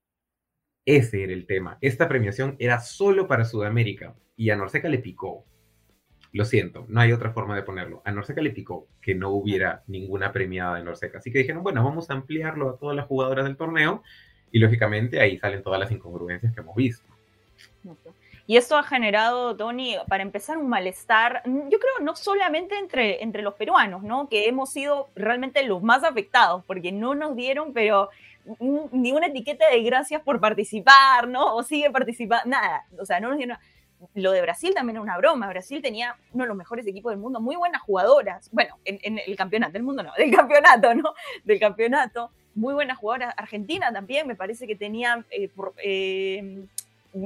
Ese 0.85 1.23
era 1.23 1.33
el 1.33 1.47
tema. 1.47 1.79
Esta 1.81 2.09
premiación 2.09 2.57
era 2.59 2.79
solo 2.81 3.27
para 3.27 3.47
Sudamérica 3.47 4.15
y 4.37 4.51
a 4.51 4.57
Norseca 4.57 4.91
le 4.91 4.99
picó. 4.99 5.47
Lo 6.33 6.45
siento, 6.45 6.85
no 6.89 7.01
hay 7.01 7.13
otra 7.13 7.33
forma 7.33 7.57
de 7.57 7.63
ponerlo. 7.63 8.03
A 8.05 8.13
Norseca 8.13 8.41
le 8.41 8.55
que 9.03 9.15
no 9.15 9.31
hubiera 9.31 9.83
ninguna 9.89 10.33
premiada 10.33 10.77
de 10.77 10.85
Norseca. 10.85 11.19
Así 11.19 11.33
que 11.33 11.39
dijeron, 11.41 11.63
bueno, 11.63 11.83
vamos 11.83 12.09
a 12.09 12.15
ampliarlo 12.15 12.71
a 12.71 12.77
todas 12.77 12.95
las 12.95 13.07
jugadoras 13.07 13.45
del 13.47 13.57
torneo 13.57 14.03
y 14.53 14.61
lógicamente 14.61 15.21
ahí 15.21 15.39
salen 15.39 15.63
todas 15.63 15.81
las 15.81 15.91
incongruencias 15.91 16.55
que 16.55 16.61
hemos 16.61 16.77
visto. 16.77 17.05
Y 18.47 18.57
esto 18.57 18.77
ha 18.77 18.83
generado, 18.83 19.57
Tony, 19.57 19.97
para 20.09 20.23
empezar, 20.23 20.59
un 20.59 20.69
malestar, 20.69 21.43
yo 21.45 21.79
creo, 21.79 22.05
no 22.05 22.17
solamente 22.17 22.77
entre, 22.79 23.23
entre 23.23 23.43
los 23.43 23.55
peruanos, 23.55 24.03
¿no? 24.03 24.29
Que 24.29 24.49
hemos 24.49 24.71
sido 24.73 25.09
realmente 25.15 25.65
los 25.65 25.83
más 25.83 26.03
afectados, 26.03 26.65
porque 26.65 26.91
no 26.91 27.15
nos 27.15 27.37
dieron, 27.37 27.73
pero 27.73 28.11
ni 28.59 29.13
una 29.13 29.27
etiqueta 29.27 29.69
de 29.71 29.83
gracias 29.83 30.23
por 30.23 30.41
participar, 30.41 31.29
¿no? 31.29 31.55
O 31.55 31.63
sigue 31.63 31.91
participando, 31.91 32.49
nada. 32.49 32.87
O 32.99 33.05
sea, 33.05 33.21
no 33.21 33.29
nos 33.29 33.39
dieron 33.39 33.57
lo 34.15 34.33
de 34.33 34.43
Brasil 34.43 34.75
también 34.75 34.97
era 34.97 35.03
una 35.03 35.19
broma. 35.19 35.49
Brasil 35.49 35.83
tenía 35.83 36.17
uno 36.33 36.45
de 36.45 36.49
los 36.49 36.57
mejores 36.57 36.87
equipos 36.87 37.13
del 37.13 37.21
mundo, 37.21 37.41
muy 37.41 37.57
buenas 37.57 37.83
jugadoras. 37.83 38.49
Bueno, 38.53 38.77
en, 38.85 39.19
el 39.19 39.37
campeonato, 39.37 39.73
del 39.73 39.83
mundo 39.83 40.03
no, 40.03 40.13
del 40.17 40.35
campeonato, 40.35 40.95
¿no? 40.95 41.15
Del 41.45 41.61
campeonato. 41.61 42.31
Muy 42.55 42.75
buenas 42.75 42.99
jugadoras. 42.99 43.35
Argentina 43.37 43.93
también, 43.93 44.27
me 44.27 44.35
parece 44.35 44.67
que 44.67 44.75
tenía 44.75 45.25
eh, 45.31 45.51
eh, 45.85 46.65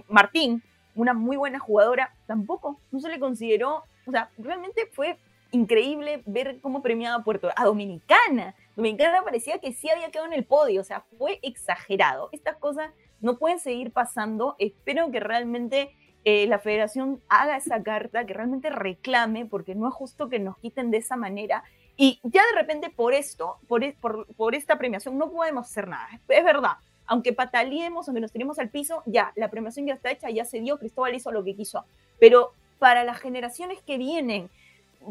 Martín, 0.09 0.63
una 0.95 1.15
muy 1.15 1.37
buena 1.37 1.59
jugadora. 1.59 2.15
Tampoco, 2.27 2.79
no 2.91 3.01
se 3.01 3.09
le 3.09 3.19
consideró. 3.19 3.85
O 4.07 4.11
sea, 4.11 4.31
realmente 4.37 4.87
fue 4.93 5.17
increíble 5.51 6.23
ver 6.27 6.59
cómo 6.61 6.83
premiaba 6.83 7.17
a 7.17 7.25
Puerto 7.25 7.51
a 7.57 7.65
Dominicana. 7.65 8.55
Dominicana 8.77 9.23
parecía 9.23 9.59
que 9.59 9.73
sí 9.73 9.89
había 9.89 10.11
quedado 10.11 10.27
en 10.27 10.35
el 10.35 10.45
podio, 10.45 10.81
o 10.81 10.85
sea, 10.85 11.05
fue 11.17 11.39
exagerado. 11.43 12.29
Estas 12.33 12.57
cosas 12.57 12.91
no 13.21 13.39
pueden 13.39 13.61
seguir 13.61 13.93
pasando. 13.93 14.57
Espero 14.59 15.11
que 15.11 15.21
realmente 15.21 15.95
eh, 16.25 16.47
la 16.47 16.59
federación 16.59 17.21
haga 17.29 17.57
esa 17.57 17.83
carta, 17.83 18.25
que 18.25 18.33
realmente 18.33 18.71
reclame, 18.71 19.45
porque 19.45 19.75
no 19.75 19.89
es 19.89 19.95
justo 19.95 20.29
que 20.29 20.39
nos 20.39 20.57
quiten 20.59 20.91
de 20.91 20.99
esa 20.99 21.17
manera. 21.17 21.65
Y 21.97 22.19
ya 22.23 22.43
de 22.47 22.61
repente 22.61 22.91
por 22.91 23.13
esto, 23.13 23.59
por, 23.69 23.85
e, 23.85 23.95
por, 24.01 24.55
esta 24.55 24.79
premiación, 24.79 25.19
no 25.19 25.31
podemos 25.31 25.67
hacer 25.67 25.87
nada. 25.87 26.09
Es 26.29 26.45
verdad, 26.45 26.73
aunque 27.07 27.33
pataleemos, 27.33 28.09
aunque 28.09 28.21
nos 28.21 28.33
tiremos 28.33 28.59
al 28.59 28.71
piso, 28.71 29.03
ya, 29.07 29.33
la 29.37 29.51
premiación 29.51 29.87
ya 29.87 29.95
está 29.95 30.11
hecha, 30.11 30.31
ya 30.31 30.45
se 30.45 30.61
dio, 30.61 30.79
Cristóbal 30.79 31.15
hizo 31.15 31.31
lo 31.31 31.45
que 31.45 31.55
quiso. 31.55 31.85
Pero 32.19 32.53
para 32.79 33.05
las 33.05 33.21
generaciones 33.21 33.83
que 33.83 33.99
vienen, 33.99 34.49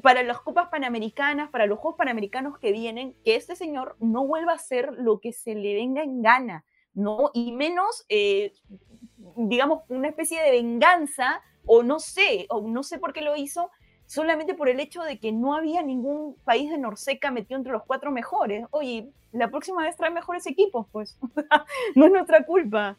para 0.01 0.23
las 0.23 0.39
Copas 0.39 0.69
Panamericanas, 0.69 1.49
para 1.51 1.67
los 1.67 1.77
Juegos 1.77 1.97
Panamericanos 1.97 2.57
que 2.57 2.71
vienen, 2.71 3.13
que 3.23 3.35
este 3.35 3.55
señor 3.55 3.95
no 3.99 4.25
vuelva 4.25 4.53
a 4.53 4.55
hacer 4.55 4.93
lo 4.97 5.19
que 5.19 5.31
se 5.31 5.53
le 5.53 5.75
venga 5.75 6.01
en 6.01 6.21
gana, 6.23 6.65
¿no? 6.95 7.29
Y 7.33 7.51
menos 7.51 8.05
eh, 8.09 8.53
digamos, 9.35 9.83
una 9.89 10.09
especie 10.09 10.41
de 10.41 10.51
venganza, 10.51 11.41
o 11.65 11.83
no 11.83 11.99
sé, 11.99 12.45
o 12.49 12.67
no 12.67 12.83
sé 12.83 12.99
por 12.99 13.13
qué 13.13 13.21
lo 13.21 13.35
hizo, 13.35 13.71
solamente 14.05 14.53
por 14.53 14.69
el 14.69 14.79
hecho 14.79 15.01
de 15.01 15.19
que 15.19 15.31
no 15.31 15.55
había 15.55 15.81
ningún 15.81 16.35
país 16.43 16.69
de 16.69 16.77
Norseca 16.77 17.31
metido 17.31 17.57
entre 17.57 17.73
los 17.73 17.83
cuatro 17.83 18.11
mejores. 18.11 18.65
Oye, 18.71 19.09
la 19.31 19.49
próxima 19.49 19.83
vez 19.83 19.95
trae 19.95 20.11
mejores 20.11 20.45
equipos, 20.47 20.87
pues. 20.91 21.17
no 21.95 22.05
es 22.05 22.11
nuestra 22.11 22.45
culpa. 22.45 22.97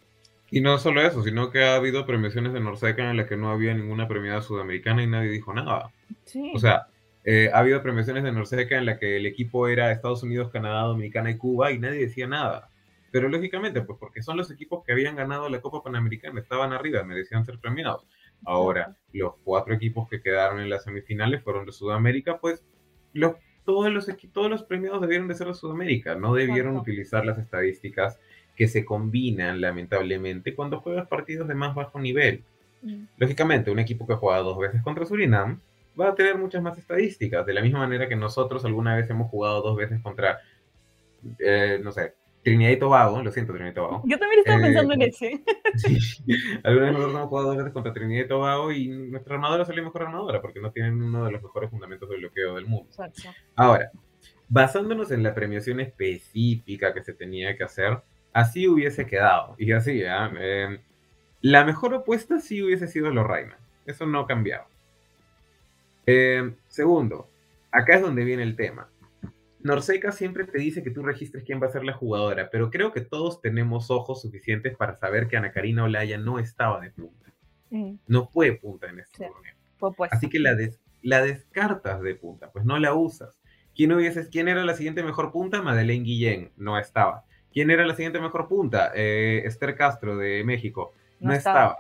Y 0.51 0.61
no 0.61 0.79
solo 0.79 1.03
eso, 1.03 1.23
sino 1.23 1.51
que 1.51 1.65
ha 1.65 1.75
habido 1.75 2.07
premiaciones 2.07 2.53
de 2.53 2.61
Norseca 2.61 3.11
en 3.11 3.17
las 3.17 3.27
que 3.27 3.37
no 3.37 3.51
había 3.51 3.75
ninguna 3.75 4.07
premiada 4.07 4.43
sudamericana 4.43 5.03
y 5.03 5.07
nadie 5.07 5.31
dijo 5.31 5.53
nada. 5.53 5.91
O 6.55 6.59
sea, 6.59 6.87
eh, 7.25 7.51
ha 7.53 7.59
habido 7.59 7.83
premiaciones 7.83 8.23
de 8.23 8.33
Norseca 8.33 8.77
en 8.77 8.87
las 8.87 8.99
que 8.99 9.17
el 9.17 9.27
equipo 9.27 9.67
era 9.69 9.91
Estados 9.91 10.23
Unidos, 10.23 10.51
Canadá, 10.53 10.83
Dominicana 10.83 11.31
y 11.31 11.39
Cuba 11.39 11.73
y 11.73 11.79
nadie 11.79 12.01
decía 12.01 12.27
nada. 12.27 12.69
Pero 13.15 13.29
lógicamente, 13.29 13.81
pues 13.81 13.97
porque 13.97 14.25
son 14.25 14.37
los 14.37 14.51
equipos 14.51 14.83
que 14.83 14.91
habían 14.91 15.15
ganado 15.15 15.49
la 15.49 15.61
Copa 15.61 15.85
Panamericana, 15.85 16.41
estaban 16.41 16.73
arriba, 16.73 17.05
merecían 17.05 17.45
ser 17.45 17.61
premiados. 17.61 18.05
Ahora, 18.45 18.97
los 19.13 19.35
cuatro 19.45 19.73
equipos 19.73 20.09
que 20.09 20.21
quedaron 20.21 20.59
en 20.59 20.69
las 20.69 20.83
semifinales 20.83 21.41
fueron 21.45 21.65
de 21.65 21.71
Sudamérica, 21.71 22.39
pues 22.41 22.65
los, 23.13 23.37
todos, 23.65 23.89
los, 23.93 24.11
todos 24.33 24.51
los 24.51 24.65
premiados 24.65 25.01
debieron 25.01 25.29
de 25.29 25.37
ser 25.37 25.47
de 25.47 25.55
Sudamérica, 25.55 26.17
no 26.17 26.35
debieron 26.35 26.77
utilizar 26.77 27.25
las 27.25 27.39
estadísticas 27.39 28.19
que 28.57 28.67
se 28.67 28.85
combinan 28.85 29.61
lamentablemente 29.61 30.53
cuando 30.53 30.81
juegas 30.81 31.07
partidos 31.07 31.47
de 31.47 31.55
más 31.55 31.73
bajo 31.73 32.01
nivel. 32.01 32.43
Mm. 32.83 33.05
Lógicamente, 33.17 33.71
un 33.71 33.79
equipo 33.79 34.09
que 34.09 34.17
juega 34.17 34.39
dos 34.39 34.59
veces 34.59 34.83
contra 34.83 35.07
Surinam 35.07 35.61
va 35.99 36.09
a 36.09 36.15
tener 36.17 36.37
muchas 36.37 36.65
más 36.65 36.77
estadísticas, 36.77 37.47
de 37.47 37.55
la 37.55 37.63
misma 37.63 37.79
manera 37.79 38.09
que 38.09 38.17
nosotros 38.17 38.65
alguna 38.65 38.97
vez 38.97 39.09
hemos 39.09 39.31
jugado 39.31 39.63
dos 39.63 39.77
veces 39.77 40.03
contra, 40.03 40.41
eh, 41.39 41.79
no 41.81 41.93
sé, 41.93 42.15
Trinidad 42.45 42.71
y 42.71 42.79
Tobago, 42.79 43.23
lo 43.23 43.33
siento, 43.33 43.53
Trinidad 43.53 43.73
y 43.73 43.75
Tobago. 43.75 44.03
Yo 44.05 44.19
también 44.19 44.41
estaba 44.41 44.61
pensando 44.61 44.95
en 44.95 45.03
eh, 45.03 45.07
ese. 45.07 45.43
Sí, 45.77 45.99
alguna 46.63 46.87
vez 46.87 46.93
nosotros 46.93 47.15
hemos 47.17 47.29
jugado 47.29 47.49
dos 47.49 47.57
veces 47.57 47.73
contra 47.73 47.93
Trinidad 47.93 48.25
y 48.25 48.29
Tobago 48.29 48.71
y 48.71 48.89
nuestra 48.89 49.35
armadora 49.35 49.65
salió 49.65 49.83
mejor 49.83 50.03
armadora 50.03 50.41
porque 50.43 50.61
no 50.61 50.71
tienen 50.71 51.03
uno 51.03 51.25
de 51.25 51.33
los 51.33 51.43
mejores 51.43 51.71
fundamentos 51.71 52.09
de 52.09 52.19
bloqueo 52.19 52.55
del 52.55 52.67
mundo. 52.67 52.87
Exacto. 52.91 53.23
Ahora, 53.57 53.91
basándonos 54.49 55.11
en 55.11 55.23
la 55.23 55.35
premiación 55.35 55.81
específica 55.81 56.93
que 56.93 57.03
se 57.03 57.15
tenía 57.15 57.57
que 57.57 57.65
hacer, 57.65 58.03
así 58.35 58.69
hubiese 58.69 59.07
quedado. 59.07 59.57
Y 59.59 59.73
así, 59.73 60.03
eh, 60.05 60.81
la 61.41 61.65
mejor 61.65 61.95
opuesta 61.95 62.41
sí 62.41 62.63
hubiese 62.63 62.89
sido 62.89 63.11
Lorraine. 63.11 63.55
Eso 63.87 64.05
no 64.05 64.21
ha 64.21 64.27
cambiado. 64.27 64.67
Eh, 66.07 66.55
segundo, 66.69 67.29
acá 67.71 67.97
es 67.97 68.03
donde 68.03 68.25
viene 68.25 68.43
el 68.43 68.55
tema. 68.55 68.89
Norseca 69.65 70.13
siempre 70.13 70.45
te 70.45 70.59
dice 70.59 70.83
que 70.83 70.91
tú 70.91 71.03
registres 71.03 71.43
quién 71.43 71.61
va 71.61 71.69
a 71.69 71.73
ser 71.73 71.85
la 71.85 71.95
jugadora, 71.95 72.51
pero 72.51 72.71
creo 72.71 72.93
que 72.93 73.01
todos 73.01 73.41
tenemos 73.41 73.91
ojos 73.91 74.21
suficientes 74.21 74.77
para 74.77 74.95
saber 74.95 75.27
que 75.27 75.39
Ana 75.39 75.53
Karina 75.53 75.85
Olaya 75.85 76.19
no 76.19 76.39
estaba 76.39 76.81
de 76.81 76.91
punta. 76.91 77.33
Mm. 77.71 77.95
No 78.07 78.27
fue 78.27 78.53
punta 78.53 78.91
en 78.91 79.01
este 79.01 79.27
torneo. 79.27 79.55
Así 80.11 80.29
que 80.29 80.39
la, 80.39 80.55
la 81.01 81.23
descartas 81.23 82.03
de 82.03 82.15
punta, 82.15 82.53
pues 82.53 82.67
no 82.67 82.79
la 82.79 82.93
usas. 82.93 83.41
¿Quién, 83.75 83.93
hubiese, 83.93 84.29
¿Quién 84.29 84.49
era 84.49 84.65
la 84.67 84.75
siguiente 84.75 85.03
mejor 85.03 85.33
punta? 85.33 85.63
Madeleine 85.63 86.05
Guillén, 86.05 86.53
no 86.59 86.79
estaba. 86.79 87.25
¿Quién 87.51 87.71
era 87.71 87.87
la 87.87 87.95
siguiente 87.95 88.21
mejor 88.21 88.49
punta? 88.49 88.93
Eh, 88.95 89.45
Esther 89.47 89.77
Castro 89.77 90.19
de 90.19 90.45
México, 90.45 90.93
no, 91.21 91.33
estaba. 91.33 91.79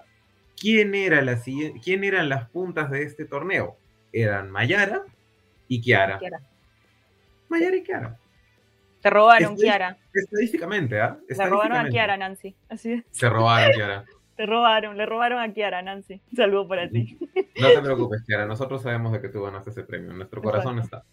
¿Quién, 0.56 0.94
era 0.94 1.20
la, 1.20 1.38
¿Quién 1.82 2.02
eran 2.02 2.30
las 2.30 2.48
puntas 2.48 2.90
de 2.90 3.02
este 3.02 3.26
torneo? 3.26 3.76
Eran 4.10 4.50
Mayara 4.50 5.02
y 5.68 5.82
Kiara. 5.82 6.18
Kiara. 6.18 6.40
Mayara 7.48 7.76
y 7.76 7.82
Kiara. 7.82 8.18
Te 9.00 9.10
robaron, 9.10 9.56
Kiara. 9.56 9.98
Estadísticamente, 10.14 11.00
¿ah? 11.00 11.18
Le 11.28 11.46
robaron 11.46 11.86
a 11.86 11.88
Kiara, 11.90 12.16
Nancy. 12.16 12.56
Así 12.68 12.92
es. 12.92 13.04
Se 13.10 13.28
robaron, 13.28 13.72
Kiara. 13.72 14.04
Te 14.36 14.46
robaron, 14.46 14.96
le 14.96 15.06
robaron 15.06 15.38
a 15.40 15.52
Kiara, 15.52 15.80
Nancy. 15.82 16.20
Saludo 16.34 16.66
para 16.66 16.88
ti. 16.88 17.18
No 17.60 17.68
te 17.68 17.82
preocupes, 17.82 18.24
Kiara. 18.26 18.46
Nosotros 18.46 18.82
sabemos 18.82 19.12
de 19.12 19.20
que 19.20 19.28
tú 19.28 19.42
ganaste 19.42 19.70
ese 19.70 19.84
premio. 19.84 20.12
Nuestro 20.12 20.42
corazón 20.42 20.80
está. 20.80 21.04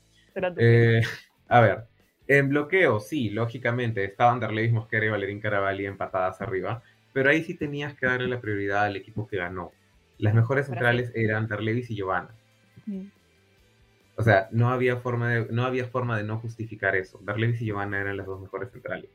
Eh, 0.58 1.02
a 1.48 1.60
ver, 1.60 1.84
en 2.28 2.50
bloqueo, 2.50 3.00
sí, 3.00 3.30
lógicamente, 3.30 4.04
estaban 4.04 4.40
Darlevis 4.40 4.72
Mosquera 4.72 5.06
y 5.06 5.10
Valerín 5.10 5.40
Caravalli 5.40 5.86
empatadas 5.86 6.42
arriba, 6.42 6.82
pero 7.14 7.30
ahí 7.30 7.44
sí 7.44 7.56
tenías 7.56 7.94
que 7.94 8.06
darle 8.06 8.28
la 8.28 8.40
prioridad 8.40 8.86
al 8.86 8.96
equipo 8.96 9.28
que 9.28 9.38
ganó. 9.38 9.72
Las 10.18 10.34
mejores 10.34 10.68
centrales 10.68 11.12
eran 11.14 11.48
Darlevis 11.48 11.92
y 11.92 11.96
Giovanna. 11.96 12.34
Mm. 12.86 13.08
O 14.22 14.24
sea, 14.24 14.48
no 14.52 14.70
había 14.70 14.98
forma 14.98 15.30
de 15.30 15.48
no, 15.50 15.66
había 15.66 15.88
forma 15.88 16.16
de 16.16 16.24
no 16.24 16.38
justificar 16.38 16.96
eso. 16.96 17.20
Darlevis 17.24 17.60
y 17.60 17.66
Giovanna 17.66 18.00
eran 18.00 18.18
las 18.18 18.28
dos 18.28 18.40
mejores 18.40 18.72
centrales. 18.72 19.10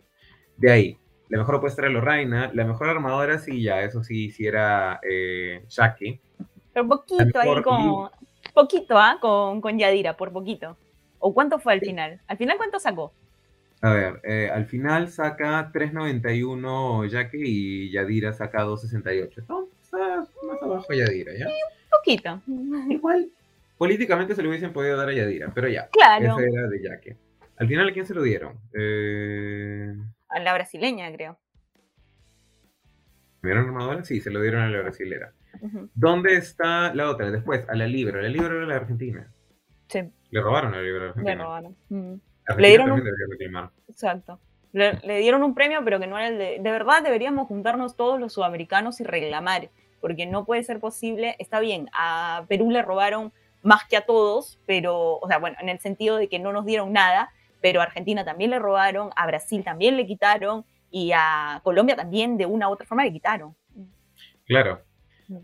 De 0.57 0.73
ahí, 0.73 0.99
la 1.29 1.39
mejor 1.39 1.55
opuesta 1.55 1.83
era 1.83 1.93
Lorraina, 1.93 2.51
la 2.53 2.65
mejor 2.65 2.89
armadora 2.89 3.39
sí, 3.39 3.63
ya, 3.63 3.83
eso 3.83 4.03
sí, 4.03 4.33
sí 4.33 4.49
era 4.49 4.99
eh, 5.09 5.65
Shaki. 5.69 6.21
Pero 6.73 6.89
poquito 6.89 7.39
ahí 7.39 7.63
con... 7.63 8.11
Poquito, 8.53 8.99
¿ah? 8.99 9.19
Con, 9.21 9.61
con 9.61 9.79
Yadira, 9.79 10.17
por 10.17 10.33
poquito. 10.33 10.77
¿O 11.21 11.33
cuánto 11.33 11.61
fue 11.61 11.75
al 11.75 11.81
final? 11.81 12.21
¿Al 12.27 12.37
final 12.37 12.57
cuánto 12.57 12.81
sacó? 12.81 13.13
A 13.83 13.91
ver, 13.91 14.21
eh, 14.25 14.51
al 14.53 14.67
final 14.67 15.09
saca 15.09 15.71
3.91 15.73 17.09
Jackie 17.09 17.43
y 17.45 17.91
Yadira 17.93 18.33
saca 18.33 18.65
2.68. 18.65 19.45
¿No? 19.49 19.69
Está 19.81 20.27
más 20.49 20.63
abajo 20.63 20.93
Yadira, 20.93 21.33
¿ya? 21.39 21.47
un 21.47 21.91
poquito. 21.91 22.41
Igual, 22.91 23.31
Políticamente 23.79 24.35
se 24.35 24.43
lo 24.43 24.49
hubiesen 24.49 24.73
podido 24.73 24.97
dar 24.97 25.09
a 25.09 25.13
Yadira, 25.13 25.53
pero 25.55 25.69
ya. 25.69 25.89
Claro. 25.89 26.39
Ese 26.39 26.49
era 26.51 26.69
de 26.69 26.83
Yaque. 26.83 27.17
Al 27.59 27.69
final, 27.69 27.89
¿a 27.89 27.93
quién 27.93 28.07
se 28.07 28.15
lo 28.15 28.23
dieron? 28.23 28.59
Eh... 28.73 29.95
A 30.29 30.41
la 30.41 30.55
brasileña, 30.55 31.11
creo. 31.13 31.39
¿Me 33.43 33.51
dieron 33.51 33.67
armadora? 33.67 34.05
Sí, 34.05 34.21
se 34.21 34.31
lo 34.31 34.41
dieron 34.41 34.63
a 34.63 34.69
la 34.69 34.81
brasilera. 34.81 35.33
¿Dónde 35.95 36.37
está 36.37 36.95
la 36.95 37.11
otra? 37.11 37.31
Después, 37.31 37.67
a 37.69 37.75
la 37.75 37.87
Libra. 37.87 38.21
La 38.21 38.29
Libra 38.29 38.55
era 38.57 38.67
la 38.67 38.77
Argentina. 38.77 39.33
Sí. 39.89 40.01
Le 40.31 40.41
robaron 40.41 40.75
a 40.75 40.79
la 40.79 40.83
Libra 40.83 40.99
a 40.99 41.05
la 41.05 41.09
Argentina. 41.11 41.35
Le 41.37 41.43
robaron. 41.43 41.77
Mm. 41.89 42.15
Le 42.59 42.69
dieron 42.69 42.91
un... 42.93 43.03
Exacto. 43.89 44.41
Le, 44.73 44.99
le, 45.05 45.19
dieron 45.19 45.43
un 45.43 45.55
premio, 45.55 45.81
pero 45.85 45.99
que 45.99 46.07
no 46.07 46.19
era 46.19 46.29
el 46.29 46.39
de... 46.39 46.59
De 46.61 46.71
verdad, 46.71 47.03
deberíamos 47.03 47.49
juntarnos 47.49 47.97
todos 47.97 48.21
los 48.21 48.33
sudamericanos 48.33 49.01
y 49.01 49.05
reclamar, 49.05 49.71
porque 50.01 50.27
no 50.27 50.45
puede 50.45 50.63
ser 50.63 50.81
posible. 50.81 51.37
Está 51.39 51.61
bien, 51.61 51.89
a 51.93 52.45
Perú 52.49 52.71
le 52.71 52.83
robaron 52.83 53.33
más 53.63 53.85
que 53.89 53.97
a 53.97 54.07
todos, 54.07 54.61
pero, 54.67 55.19
o 55.19 55.29
sea, 55.29 55.39
bueno, 55.39 55.57
en 55.61 55.69
el 55.69 55.79
sentido 55.81 56.17
de 56.17 56.29
que 56.29 56.39
no 56.39 56.53
nos 56.53 56.65
dieron 56.65 56.93
nada, 56.93 57.31
pero 57.61 57.81
a 57.81 57.85
Argentina 57.85 58.25
también 58.25 58.51
le 58.51 58.59
robaron, 58.59 59.11
a 59.17 59.27
Brasil 59.27 59.65
también 59.65 59.97
le 59.97 60.07
quitaron 60.07 60.65
y 60.91 61.13
a 61.13 61.61
Colombia 61.65 61.97
también 61.97 62.37
de 62.37 62.47
una 62.47 62.69
u 62.69 62.73
otra 62.73 62.87
forma 62.87 63.05
le 63.05 63.13
quitaron. 63.13 63.57
Claro. 64.47 64.83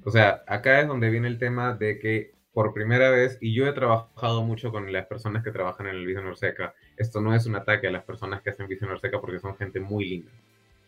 O 0.05 0.11
sea, 0.11 0.42
acá 0.46 0.81
es 0.81 0.87
donde 0.87 1.11
viene 1.11 1.27
el 1.27 1.38
tema 1.38 1.75
de 1.75 1.98
que 1.98 2.33
por 2.53 2.75
primera 2.75 3.11
vez, 3.11 3.38
y 3.40 3.55
yo 3.55 3.66
he 3.66 3.72
trabajado 3.72 4.44
mucho 4.44 4.70
con 4.70 4.92
las 4.92 5.07
personas 5.07 5.42
que 5.42 5.51
trabajan 5.51 5.87
en 5.87 5.96
el 5.96 6.07
Vision 6.07 6.27
Norseca, 6.27 6.75
esto 6.96 7.20
no 7.20 7.35
es 7.35 7.46
un 7.46 7.57
ataque 7.57 7.88
a 7.88 7.90
las 7.90 8.05
personas 8.05 8.42
que 8.42 8.51
hacen 8.51 8.68
Vision 8.68 8.90
Norseca 8.90 9.20
porque 9.20 9.38
son 9.38 9.57
gente 9.57 9.81
muy 9.81 10.05
linda, 10.05 10.31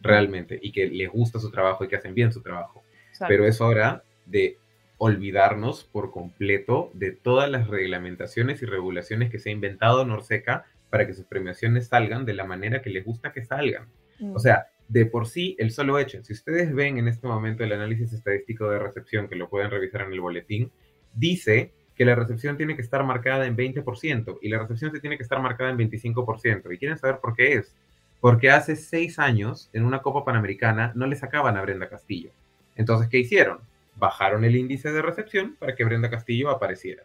realmente, 0.00 0.58
y 0.62 0.72
que 0.72 0.86
les 0.86 1.10
gusta 1.10 1.38
su 1.38 1.50
trabajo 1.50 1.82
y 1.82 1.88
que 1.88 1.96
hacen 1.96 2.14
bien 2.14 2.32
su 2.32 2.42
trabajo. 2.42 2.82
Pero 3.26 3.46
es 3.46 3.60
hora 3.60 4.02
de 4.26 4.58
olvidarnos 5.04 5.84
por 5.84 6.10
completo 6.10 6.90
de 6.94 7.12
todas 7.12 7.50
las 7.50 7.68
reglamentaciones 7.68 8.62
y 8.62 8.64
regulaciones 8.64 9.30
que 9.30 9.38
se 9.38 9.50
ha 9.50 9.52
inventado 9.52 10.06
Norseca 10.06 10.64
para 10.88 11.06
que 11.06 11.12
sus 11.12 11.26
premiaciones 11.26 11.88
salgan 11.88 12.24
de 12.24 12.32
la 12.32 12.44
manera 12.44 12.80
que 12.80 12.88
les 12.88 13.04
gusta 13.04 13.30
que 13.30 13.44
salgan. 13.44 13.86
O 14.32 14.38
sea, 14.38 14.68
de 14.88 15.04
por 15.04 15.26
sí, 15.26 15.56
el 15.58 15.72
solo 15.72 15.98
hecho, 15.98 16.24
si 16.24 16.32
ustedes 16.32 16.74
ven 16.74 16.96
en 16.96 17.08
este 17.08 17.26
momento 17.26 17.62
el 17.62 17.72
análisis 17.72 18.14
estadístico 18.14 18.70
de 18.70 18.78
recepción, 18.78 19.28
que 19.28 19.36
lo 19.36 19.50
pueden 19.50 19.70
revisar 19.70 20.00
en 20.00 20.12
el 20.14 20.22
boletín, 20.22 20.72
dice 21.12 21.74
que 21.94 22.06
la 22.06 22.14
recepción 22.14 22.56
tiene 22.56 22.74
que 22.74 22.80
estar 22.80 23.04
marcada 23.04 23.44
en 23.44 23.58
20% 23.58 24.38
y 24.40 24.48
la 24.48 24.58
recepción 24.58 24.90
se 24.90 25.00
tiene 25.00 25.18
que 25.18 25.22
estar 25.22 25.38
marcada 25.42 25.68
en 25.68 25.76
25%. 25.76 26.72
¿Y 26.72 26.78
quieren 26.78 26.96
saber 26.96 27.18
por 27.18 27.36
qué 27.36 27.56
es? 27.56 27.74
Porque 28.22 28.50
hace 28.50 28.74
seis 28.74 29.18
años, 29.18 29.68
en 29.74 29.84
una 29.84 30.00
Copa 30.00 30.24
Panamericana, 30.24 30.92
no 30.94 31.06
le 31.06 31.16
sacaban 31.16 31.58
a 31.58 31.62
Brenda 31.62 31.90
Castillo. 31.90 32.30
Entonces, 32.74 33.08
¿qué 33.10 33.18
hicieron? 33.18 33.58
Bajaron 33.96 34.44
el 34.44 34.56
índice 34.56 34.92
de 34.92 35.02
recepción 35.02 35.56
para 35.58 35.74
que 35.74 35.84
Brenda 35.84 36.10
Castillo 36.10 36.50
apareciera. 36.50 37.04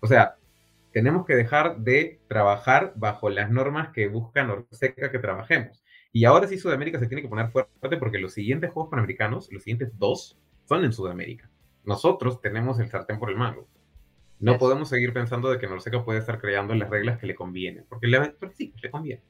O 0.00 0.06
sea, 0.06 0.36
tenemos 0.92 1.26
que 1.26 1.34
dejar 1.34 1.78
de 1.78 2.20
trabajar 2.28 2.92
bajo 2.96 3.30
las 3.30 3.50
normas 3.50 3.90
que 3.90 4.08
buscan 4.08 4.50
Orseca 4.50 5.10
que 5.10 5.18
trabajemos. 5.18 5.84
Y 6.12 6.24
ahora 6.24 6.48
sí 6.48 6.58
Sudamérica 6.58 6.98
se 6.98 7.06
tiene 7.06 7.22
que 7.22 7.28
poner 7.28 7.50
fuerte 7.50 7.96
porque 7.98 8.18
los 8.18 8.32
siguientes 8.32 8.70
Juegos 8.70 8.90
Panamericanos, 8.90 9.52
los 9.52 9.62
siguientes 9.62 9.96
dos, 9.98 10.38
son 10.64 10.84
en 10.84 10.92
Sudamérica. 10.92 11.50
Nosotros 11.84 12.40
tenemos 12.40 12.78
el 12.80 12.88
sartén 12.88 13.18
por 13.18 13.30
el 13.30 13.36
mango. 13.36 13.68
No 14.40 14.56
podemos 14.56 14.88
seguir 14.88 15.12
pensando 15.12 15.50
de 15.50 15.58
que 15.58 15.66
Norseca 15.66 16.04
puede 16.04 16.20
estar 16.20 16.40
creando 16.40 16.74
las 16.74 16.88
reglas 16.88 17.18
que 17.18 17.26
le 17.26 17.34
convienen, 17.34 17.84
porque 17.88 18.06
le, 18.06 18.34
sí, 18.54 18.72
le 18.80 18.90
conviene. 18.90 19.22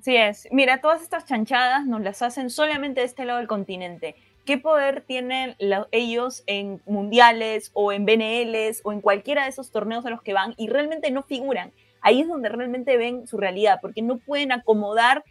Sí 0.00 0.16
es. 0.16 0.48
Mira, 0.50 0.80
todas 0.80 1.02
estas 1.02 1.26
chanchadas 1.26 1.86
nos 1.86 2.00
las 2.00 2.22
hacen 2.22 2.50
solamente 2.50 3.00
de 3.00 3.06
este 3.06 3.24
lado 3.24 3.38
del 3.38 3.48
continente. 3.48 4.16
¿Qué 4.44 4.58
poder 4.58 5.00
tienen 5.00 5.56
ellos 5.90 6.42
en 6.46 6.82
mundiales 6.84 7.70
o 7.72 7.92
en 7.92 8.04
BNLs 8.04 8.82
o 8.84 8.92
en 8.92 9.00
cualquiera 9.00 9.44
de 9.44 9.50
esos 9.50 9.70
torneos 9.70 10.04
a 10.04 10.10
los 10.10 10.22
que 10.22 10.34
van 10.34 10.54
y 10.58 10.68
realmente 10.68 11.10
no 11.10 11.22
figuran? 11.22 11.72
Ahí 12.02 12.20
es 12.20 12.28
donde 12.28 12.50
realmente 12.50 12.98
ven 12.98 13.26
su 13.26 13.38
realidad, 13.38 13.78
porque 13.80 14.02
no 14.02 14.18
pueden 14.18 14.52
acomodar 14.52 15.24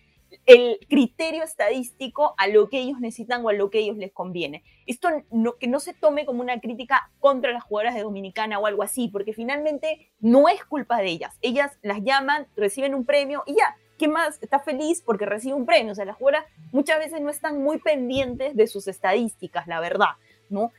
el 0.48 0.80
criterio 0.90 1.44
estadístico 1.44 2.34
a 2.38 2.48
lo 2.48 2.70
que 2.70 2.80
ellos 2.80 3.00
necesitan 3.00 3.46
o 3.46 3.50
a 3.50 3.54
lo 3.54 3.70
que 3.70 3.80
ellos 3.80 3.98
les 3.98 4.12
conviene. 4.12 4.64
Esto 4.88 5.10
no, 5.30 5.58
que 5.58 5.68
no 5.68 5.80
se 5.80 5.94
tome 5.94 6.26
como 6.26 6.42
una 6.42 6.60
crítica 6.60 7.12
contra 7.20 7.52
las 7.52 7.64
jugadoras 7.64 7.94
de 7.94 8.02
Dominicana 8.02 8.58
o 8.58 8.66
algo 8.66 8.82
así, 8.82 9.10
porque 9.10 9.34
finalmente 9.34 10.12
no 10.20 10.50
es 10.50 10.66
culpa 10.66 10.98
de 10.98 11.10
ellas. 11.10 11.38
Ellas 11.42 11.78
las 11.84 12.02
llaman, 12.04 12.48
reciben 12.56 12.96
un 12.96 13.06
premio 13.06 13.44
y 13.46 13.54
ya. 13.56 13.76
¿Qué 13.98 14.08
más? 14.08 14.42
Está 14.42 14.60
feliz 14.60 15.02
porque 15.02 15.26
recibe 15.26 15.54
un 15.54 15.66
premio. 15.66 15.92
O 15.92 15.96
sea, 15.96 16.06
las 16.06 16.18
jugadoras 16.18 16.46
muchas 16.72 17.00
veces 17.00 17.22
no 17.22 17.30
están 17.30 17.62
muy 17.62 17.80
pendientes 17.80 18.56
de 18.56 18.68
sus 18.68 18.88
estadísticas, 18.88 19.68
la 19.68 19.80
verdad, 19.80 20.12
¿no? 20.50 20.72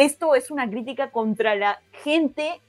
esto 0.00 0.34
es 0.34 0.50
una 0.50 0.68
crítica 0.70 1.10
contra 1.10 1.54
la 1.54 1.82
gente 1.92 2.62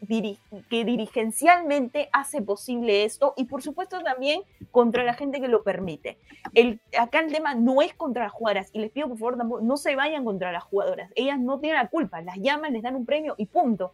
que 0.70 0.84
dirigencialmente 0.84 2.10
hace 2.12 2.42
posible 2.42 3.06
esto 3.06 3.34
y 3.38 3.46
por 3.46 3.62
supuesto 3.62 4.04
también 4.04 4.42
contra 4.70 5.06
la 5.06 5.14
gente 5.14 5.40
que 5.40 5.48
lo 5.48 5.64
permite. 5.64 6.18
El, 6.54 6.82
acá 7.00 7.22
el 7.22 7.32
tema 7.32 7.56
no 7.56 7.82
es 7.82 7.94
contra 7.94 8.24
las 8.24 8.34
jugadoras 8.34 8.70
y 8.74 8.80
les 8.80 8.92
pido 8.92 9.08
por 9.08 9.18
favor 9.18 9.64
no 9.64 9.78
se 9.78 9.96
vayan 9.96 10.26
contra 10.26 10.52
las 10.52 10.64
jugadoras. 10.64 11.10
Ellas 11.16 11.40
no 11.40 11.60
tienen 11.62 11.82
la 11.82 11.88
culpa, 11.88 12.22
las 12.22 12.36
llaman, 12.38 12.74
les 12.74 12.84
dan 12.84 12.98
un 12.98 13.06
premio 13.06 13.36
y 13.38 13.46
punto. 13.46 13.94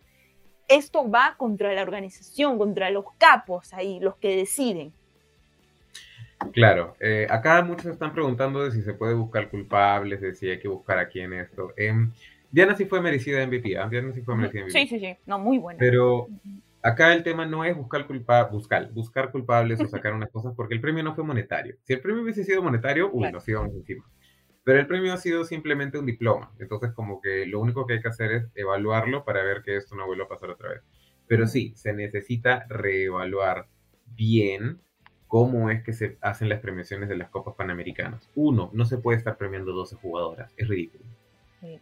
Esto 0.68 1.08
va 1.08 1.36
contra 1.38 1.74
la 1.74 1.84
organización, 1.84 2.58
contra 2.58 2.90
los 2.90 3.06
capos 3.20 3.72
ahí, 3.72 4.00
los 4.00 4.16
que 4.16 4.36
deciden. 4.36 4.94
Claro, 6.54 6.96
eh, 7.00 7.28
acá 7.30 7.62
muchos 7.64 7.88
están 7.88 8.14
preguntando 8.14 8.64
de 8.64 8.72
si 8.72 8.82
se 8.82 8.94
puede 8.94 9.14
buscar 9.14 9.50
culpables, 9.50 10.22
de 10.22 10.36
si 10.36 10.50
hay 10.50 10.60
que 10.60 10.68
buscar 10.68 11.00
aquí 11.00 11.20
en 11.20 11.34
esto. 11.34 11.74
Em, 11.76 12.12
Diana 12.52 12.76
sí 12.76 12.86
fue 12.86 13.02
merecida 13.02 13.46
MVP, 13.46 13.74
¿eh? 13.74 13.88
Diana 13.90 14.14
sí 14.14 14.22
fue 14.22 14.36
merecida 14.36 14.62
MVP. 14.62 14.80
Sí, 14.80 14.88
sí, 14.88 15.00
sí, 15.00 15.18
no, 15.26 15.40
muy 15.40 15.58
buena. 15.58 15.80
Pero 15.80 16.28
acá 16.82 17.14
el 17.14 17.24
tema 17.24 17.46
no 17.46 17.66
es 17.66 17.76
buscar, 17.76 18.08
culpa, 18.08 18.44
buscar, 18.46 18.92
buscar 18.92 19.32
culpables 19.32 19.82
o 19.82 19.88
sacar 19.88 20.14
unas 20.14 20.30
cosas, 20.30 20.54
porque 20.56 20.76
el 20.76 20.82
premio 20.82 21.04
no 21.04 21.16
fue 21.16 21.24
monetario. 21.24 21.76
Si 21.84 21.94
el 21.94 22.02
premio 22.02 22.24
hubiese 22.24 22.44
sido 22.44 22.62
monetario, 22.62 23.10
uy, 23.12 23.32
nos 23.32 23.48
íbamos 23.48 23.74
encima. 23.74 24.06
Pero 24.64 24.80
el 24.80 24.88
premio 24.88 25.14
ha 25.14 25.18
sido 25.18 25.44
simplemente 25.46 25.98
un 25.98 26.06
diploma. 26.06 26.52
Entonces, 26.60 26.92
como 26.92 27.22
que 27.22 27.46
lo 27.46 27.60
único 27.62 27.86
que 27.86 27.94
hay 27.94 28.02
que 28.02 28.10
hacer 28.10 28.32
es 28.32 28.48
evaluarlo 28.54 29.24
para 29.24 29.44
ver 29.44 29.62
que 29.64 29.78
esto 29.78 29.96
no 29.96 30.06
vuelva 30.06 30.26
a 30.26 30.30
pasar 30.30 30.50
otra 30.50 30.70
vez. 30.70 30.82
Pero 31.26 31.48
sí, 31.48 31.74
se 31.76 31.94
necesita 31.94 32.66
reevaluar 32.70 33.68
bien 34.06 34.82
cómo 35.28 35.70
es 35.70 35.84
que 35.84 35.94
se 35.94 36.18
hacen 36.22 36.50
las 36.50 36.60
premiaciones 36.60 37.10
de 37.10 37.18
las 37.18 37.30
Copas 37.30 37.56
Panamericanas. 37.56 38.30
Uno, 38.36 38.70
no 38.74 38.86
se 38.86 38.98
puede 38.98 39.18
estar 39.18 39.38
premiando 39.38 39.74
12 39.74 39.96
jugadoras. 39.98 40.54
Es 40.58 40.68
ridículo. 40.68 41.04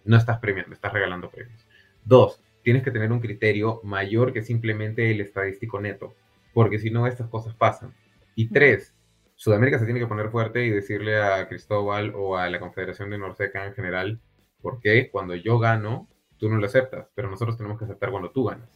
No 0.04 0.18
estás 0.18 0.40
premiando, 0.40 0.74
estás 0.74 0.94
regalando 0.94 1.30
premios. 1.30 1.68
Dos, 2.04 2.42
tienes 2.64 2.84
que 2.84 2.92
tener 2.92 3.12
un 3.12 3.20
criterio 3.20 3.82
mayor 3.84 4.34
que 4.34 4.42
simplemente 4.42 5.12
el 5.12 5.22
estadístico 5.22 5.80
neto, 5.80 6.16
porque 6.54 6.80
si 6.80 6.90
no, 6.90 7.08
estas 7.08 7.28
cosas 7.30 7.54
pasan. 7.54 7.94
Y 8.36 8.50
tres, 8.50 8.96
Sudamérica 9.36 9.78
se 9.78 9.86
tiene 9.86 10.00
que 10.00 10.08
poner 10.08 10.30
fuerte 10.30 10.66
y 10.66 10.70
decirle 10.70 11.22
a 11.22 11.48
Cristóbal 11.48 12.14
o 12.16 12.38
a 12.38 12.50
la 12.50 12.60
Confederación 12.60 13.10
de 13.10 13.18
Norseca 13.18 13.66
en 13.66 13.74
general, 13.74 14.20
porque 14.62 15.10
cuando 15.12 15.36
yo 15.36 15.60
gano, 15.60 16.08
tú 16.38 16.50
no 16.50 16.58
lo 16.58 16.66
aceptas, 16.66 17.10
pero 17.14 17.30
nosotros 17.30 17.58
tenemos 17.58 17.78
que 17.78 17.86
aceptar 17.86 18.12
cuando 18.12 18.32
tú 18.32 18.46
ganas. 18.46 18.70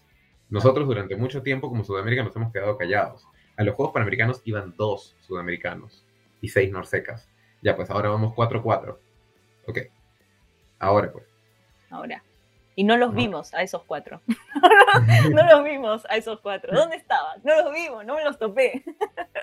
Nosotros 0.49 0.87
durante 0.87 1.15
mucho 1.15 1.41
tiempo 1.41 1.69
como 1.69 1.83
Sudamérica 1.83 2.23
nos 2.23 2.35
hemos 2.35 2.51
quedado 2.51 2.77
callados. 2.77 3.27
A 3.59 3.63
los 3.63 3.75
Juegos 3.75 3.93
Panamericanos 3.93 4.41
iban 4.45 4.73
dos 4.77 5.17
sudamericanos 5.19 6.05
y 6.39 6.47
seis 6.47 6.71
norsecas. 6.71 7.27
Ya, 7.61 7.75
pues 7.75 7.89
ahora 7.89 8.07
vamos 8.07 8.33
4-4. 8.33 8.97
Ok. 9.67 9.79
Ahora 10.79 11.11
pues. 11.11 11.25
Ahora. 11.89 12.23
Y 12.75 12.85
no 12.85 12.95
los 12.95 13.13
vimos 13.13 13.53
a 13.53 13.61
esos 13.61 13.83
cuatro. 13.83 14.21
no 15.33 15.45
los 15.45 15.65
vimos 15.65 16.05
a 16.09 16.15
esos 16.15 16.39
cuatro. 16.39 16.73
¿Dónde 16.73 16.95
estaban? 16.95 17.41
No 17.43 17.53
los 17.61 17.73
vimos, 17.73 18.05
no 18.05 18.15
me 18.15 18.23
los 18.23 18.39
topé. 18.39 18.81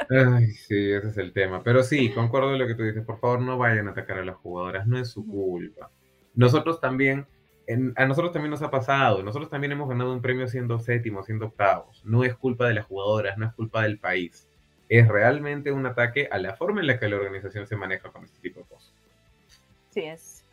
Ay, 0.08 0.46
sí, 0.46 0.92
ese 0.92 1.08
es 1.08 1.18
el 1.18 1.34
tema. 1.34 1.62
Pero 1.62 1.82
sí, 1.82 2.10
concuerdo 2.14 2.54
en 2.54 2.60
lo 2.60 2.66
que 2.66 2.74
tú 2.74 2.84
dices. 2.84 3.04
Por 3.04 3.20
favor, 3.20 3.42
no 3.42 3.58
vayan 3.58 3.88
a 3.88 3.90
atacar 3.90 4.16
a 4.16 4.24
las 4.24 4.36
jugadoras. 4.36 4.86
No 4.86 4.98
es 4.98 5.10
su 5.10 5.26
culpa. 5.26 5.90
Nosotros 6.34 6.80
también, 6.80 7.26
a 7.96 8.06
nosotros 8.06 8.32
también 8.32 8.50
nos 8.50 8.62
ha 8.62 8.70
pasado. 8.70 9.22
Nosotros 9.22 9.50
también 9.50 9.72
hemos 9.72 9.88
ganado 9.88 10.12
un 10.12 10.22
premio 10.22 10.46
siendo 10.48 10.78
séptimos, 10.78 11.26
siendo 11.26 11.46
octavos. 11.46 12.04
No 12.04 12.24
es 12.24 12.34
culpa 12.36 12.66
de 12.68 12.74
las 12.74 12.86
jugadoras, 12.86 13.36
no 13.38 13.46
es 13.46 13.52
culpa 13.54 13.82
del 13.82 13.98
país. 13.98 14.48
Es 14.88 15.08
realmente 15.08 15.72
un 15.72 15.84
ataque 15.86 16.28
a 16.30 16.38
la 16.38 16.54
forma 16.54 16.80
en 16.80 16.86
la 16.86 16.98
que 16.98 17.08
la 17.08 17.16
organización 17.16 17.66
se 17.66 17.76
maneja 17.76 18.10
con 18.10 18.24
este 18.24 18.38
tipo 18.40 18.60
de 18.60 18.66
cosas. 18.66 18.92
Sí, 19.90 20.02
es 20.04 20.46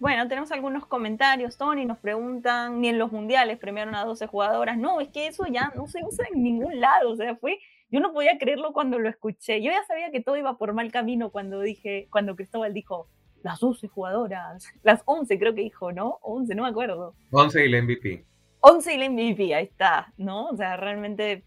bueno, 0.00 0.26
tenemos 0.26 0.50
algunos 0.52 0.86
comentarios, 0.86 1.58
Tony, 1.58 1.84
nos 1.84 1.98
preguntan, 1.98 2.80
ni 2.80 2.88
en 2.88 2.98
los 2.98 3.12
mundiales 3.12 3.58
premiaron 3.58 3.94
a 3.94 4.04
12 4.04 4.26
jugadoras. 4.26 4.78
No, 4.78 5.00
es 5.00 5.08
que 5.08 5.26
eso 5.26 5.44
ya 5.46 5.70
no 5.76 5.86
se 5.86 6.02
usa 6.02 6.26
en 6.32 6.42
ningún 6.42 6.80
lado, 6.80 7.10
o 7.10 7.16
sea, 7.16 7.36
fue, 7.36 7.58
yo 7.90 8.00
no 8.00 8.12
podía 8.12 8.38
creerlo 8.38 8.72
cuando 8.72 8.98
lo 8.98 9.08
escuché. 9.08 9.62
Yo 9.62 9.70
ya 9.70 9.84
sabía 9.84 10.10
que 10.10 10.22
todo 10.22 10.36
iba 10.36 10.56
por 10.56 10.72
mal 10.72 10.90
camino 10.90 11.30
cuando 11.30 11.60
dije, 11.60 12.08
cuando 12.10 12.36
Cristóbal 12.36 12.72
dijo, 12.72 13.06
las 13.42 13.60
12 13.60 13.88
jugadoras, 13.88 14.66
las 14.82 15.02
11 15.04 15.38
creo 15.38 15.54
que 15.54 15.62
dijo, 15.62 15.92
¿no? 15.92 16.18
11, 16.22 16.54
no 16.54 16.64
me 16.64 16.68
acuerdo. 16.68 17.14
11 17.30 17.66
y 17.66 17.72
el 17.72 17.82
MVP. 17.82 18.24
11 18.60 18.94
y 18.94 19.00
el 19.00 19.10
MVP, 19.10 19.54
ahí 19.54 19.64
está, 19.64 20.12
¿no? 20.16 20.48
O 20.48 20.56
sea, 20.56 20.76
realmente, 20.76 21.44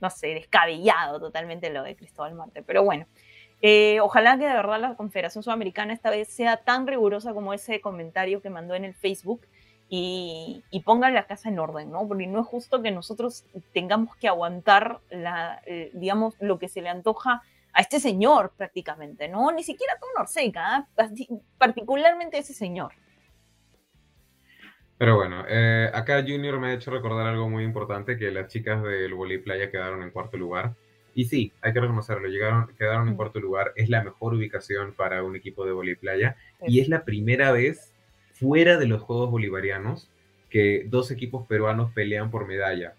no 0.00 0.10
sé, 0.10 0.28
descabellado 0.28 1.20
totalmente 1.20 1.70
lo 1.70 1.82
de 1.82 1.96
Cristóbal 1.96 2.34
Marte, 2.34 2.62
pero 2.62 2.84
bueno. 2.84 3.06
Eh, 3.60 3.98
ojalá 4.00 4.38
que 4.38 4.46
de 4.46 4.52
verdad 4.52 4.80
la 4.80 4.94
Confederación 4.94 5.42
Sudamericana 5.42 5.92
esta 5.92 6.10
vez 6.10 6.28
sea 6.28 6.58
tan 6.58 6.86
rigurosa 6.86 7.34
como 7.34 7.52
ese 7.52 7.80
comentario 7.80 8.40
que 8.40 8.50
mandó 8.50 8.76
en 8.76 8.84
el 8.84 8.94
Facebook 8.94 9.40
y, 9.88 10.62
y 10.70 10.80
ponga 10.80 11.10
la 11.10 11.26
casa 11.26 11.48
en 11.48 11.58
orden, 11.58 11.90
¿no? 11.90 12.06
Porque 12.06 12.26
no 12.26 12.40
es 12.40 12.46
justo 12.46 12.82
que 12.82 12.92
nosotros 12.92 13.46
tengamos 13.72 14.14
que 14.16 14.28
aguantar, 14.28 15.00
la, 15.10 15.60
eh, 15.66 15.90
digamos, 15.94 16.36
lo 16.40 16.58
que 16.58 16.68
se 16.68 16.82
le 16.82 16.88
antoja 16.88 17.42
a 17.78 17.82
este 17.82 18.00
señor 18.00 18.54
prácticamente, 18.56 19.28
¿no? 19.28 19.52
Ni 19.52 19.62
siquiera 19.62 19.92
a 19.94 20.00
todo 20.00 20.10
Norseca, 20.18 20.88
¿eh? 20.96 21.28
particularmente 21.58 22.36
ese 22.36 22.52
señor. 22.52 22.90
Pero 24.98 25.14
bueno, 25.14 25.44
acá 25.94 26.24
Junior 26.26 26.58
me 26.58 26.70
ha 26.70 26.74
hecho 26.74 26.90
recordar 26.90 27.28
algo 27.28 27.48
muy 27.48 27.62
importante, 27.62 28.18
que 28.18 28.32
las 28.32 28.48
chicas 28.48 28.82
del 28.82 29.14
Volley 29.14 29.38
Playa 29.38 29.70
quedaron 29.70 30.02
en 30.02 30.10
cuarto 30.10 30.36
lugar. 30.36 30.74
Y 31.14 31.26
sí, 31.26 31.52
hay 31.60 31.72
que 31.72 31.78
reconocerlo, 31.80 32.26
llegaron, 32.26 32.66
quedaron 32.76 33.08
en 33.08 33.14
cuarto 33.14 33.38
lugar, 33.38 33.72
es 33.76 33.88
la 33.88 34.02
mejor 34.02 34.34
ubicación 34.34 34.92
para 34.92 35.22
un 35.22 35.36
equipo 35.36 35.64
de 35.64 35.96
playa 35.96 36.34
y 36.66 36.80
es 36.80 36.88
la 36.88 37.04
primera 37.04 37.52
vez 37.52 37.92
fuera 38.32 38.76
de 38.76 38.86
los 38.86 39.02
Juegos 39.02 39.30
Bolivarianos 39.30 40.10
que 40.50 40.84
dos 40.88 41.12
equipos 41.12 41.46
peruanos 41.46 41.92
pelean 41.92 42.32
por 42.32 42.48
medalla 42.48 42.94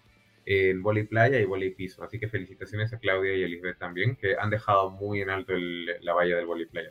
en 0.50 0.82
volei 0.82 1.04
playa 1.04 1.38
y 1.38 1.44
volei 1.44 1.70
piso. 1.70 2.02
Así 2.02 2.18
que 2.18 2.28
felicitaciones 2.28 2.92
a 2.92 2.98
Claudia 2.98 3.34
y 3.34 3.42
a 3.42 3.46
Elizabeth 3.46 3.78
también, 3.78 4.16
que 4.16 4.36
han 4.36 4.50
dejado 4.50 4.90
muy 4.90 5.20
en 5.20 5.30
alto 5.30 5.52
la 5.54 6.12
valla 6.12 6.36
del 6.36 6.46
volei 6.46 6.66
playa. 6.66 6.90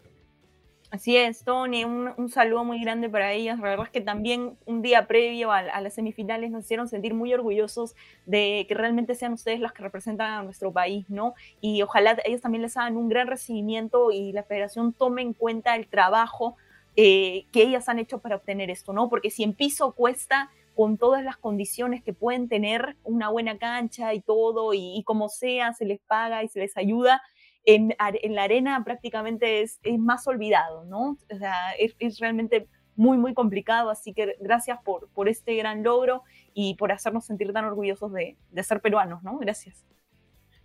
Así 0.92 1.18
es, 1.18 1.44
Tony, 1.44 1.84
un, 1.84 2.30
saludo 2.30 2.64
muy 2.64 2.82
grande 2.82 3.10
para 3.10 3.32
ellas. 3.34 3.60
La 3.60 3.70
verdad 3.70 3.86
es 3.86 3.92
que 3.92 4.02
también 4.02 4.58
un 4.66 4.82
día 4.82 5.06
previo 5.06 5.52
a, 5.52 5.82
las 5.82 5.94
semifinales 5.94 6.50
nos 6.50 6.64
hicieron 6.64 6.88
sentir 6.88 7.14
muy 7.14 7.32
orgullosos 7.32 7.96
de 8.26 8.66
que 8.68 8.74
realmente 8.74 9.14
sean 9.14 9.34
ustedes 9.34 9.60
las 9.60 9.72
que 9.72 9.84
representan 9.84 10.32
a 10.32 10.44
nuestro 10.44 10.72
país, 10.72 11.08
¿no? 11.08 11.36
Y 11.62 11.84
ojalá 11.84 12.18
ellos 12.26 12.42
también 12.42 12.64
les 12.64 12.76
hagan 12.76 12.98
un 12.98 13.08
gran 13.08 13.28
recibimiento 13.28 14.10
y 14.12 14.32
la 14.32 14.42
federación 14.44 14.94
tome 14.94 15.22
en 15.22 15.34
cuenta 15.34 15.76
el 15.76 15.86
trabajo 15.86 16.56
eh, 16.96 17.46
que 17.52 17.62
ellas 17.62 17.88
han 17.88 18.00
hecho 18.00 18.18
para 18.18 18.38
obtener 18.38 18.72
esto, 18.72 18.92
¿no? 18.92 19.10
Porque 19.10 19.30
si 19.30 19.44
en 19.44 19.54
piso 19.54 19.92
cuesta 19.92 20.50
con 20.80 20.98
todas 20.98 21.26
las 21.26 21.36
condiciones 21.36 22.02
que 22.02 22.14
pueden 22.14 22.48
tener, 22.48 22.96
una 23.04 23.28
buena 23.28 23.58
cancha 23.58 24.14
y 24.14 24.22
todo, 24.22 24.74
y 24.74 25.04
como 25.06 25.28
sea, 25.28 25.74
se 25.74 25.84
les 25.84 26.00
paga 26.00 26.42
y 26.42 26.48
se 26.48 26.62
les 26.62 26.78
ayuda, 26.78 27.22
en, 27.66 27.94
la 28.34 28.44
arena 28.44 28.82
prácticamente 28.86 29.62
es, 29.62 29.82
es, 29.84 30.00
más 30.00 30.26
olvidado, 30.26 30.86
¿no? 30.86 31.18
O 31.30 31.38
sea, 31.38 31.72
es, 31.78 32.20
realmente 32.20 32.66
muy, 32.96 33.18
muy 33.18 33.34
complicado, 33.34 33.90
así 33.90 34.14
que 34.14 34.38
gracias 34.40 34.80
por, 34.86 35.10
por 35.10 35.28
este 35.28 35.54
gran 35.58 35.84
logro 35.84 36.24
y 36.54 36.76
por 36.76 36.94
hacernos 36.94 37.26
sentir 37.26 37.52
tan 37.52 37.66
orgullosos 37.66 38.14
de, 38.14 38.38
de 38.50 38.64
ser 38.64 38.80
peruanos, 38.80 39.22
¿no? 39.22 39.38
Gracias. 39.38 39.86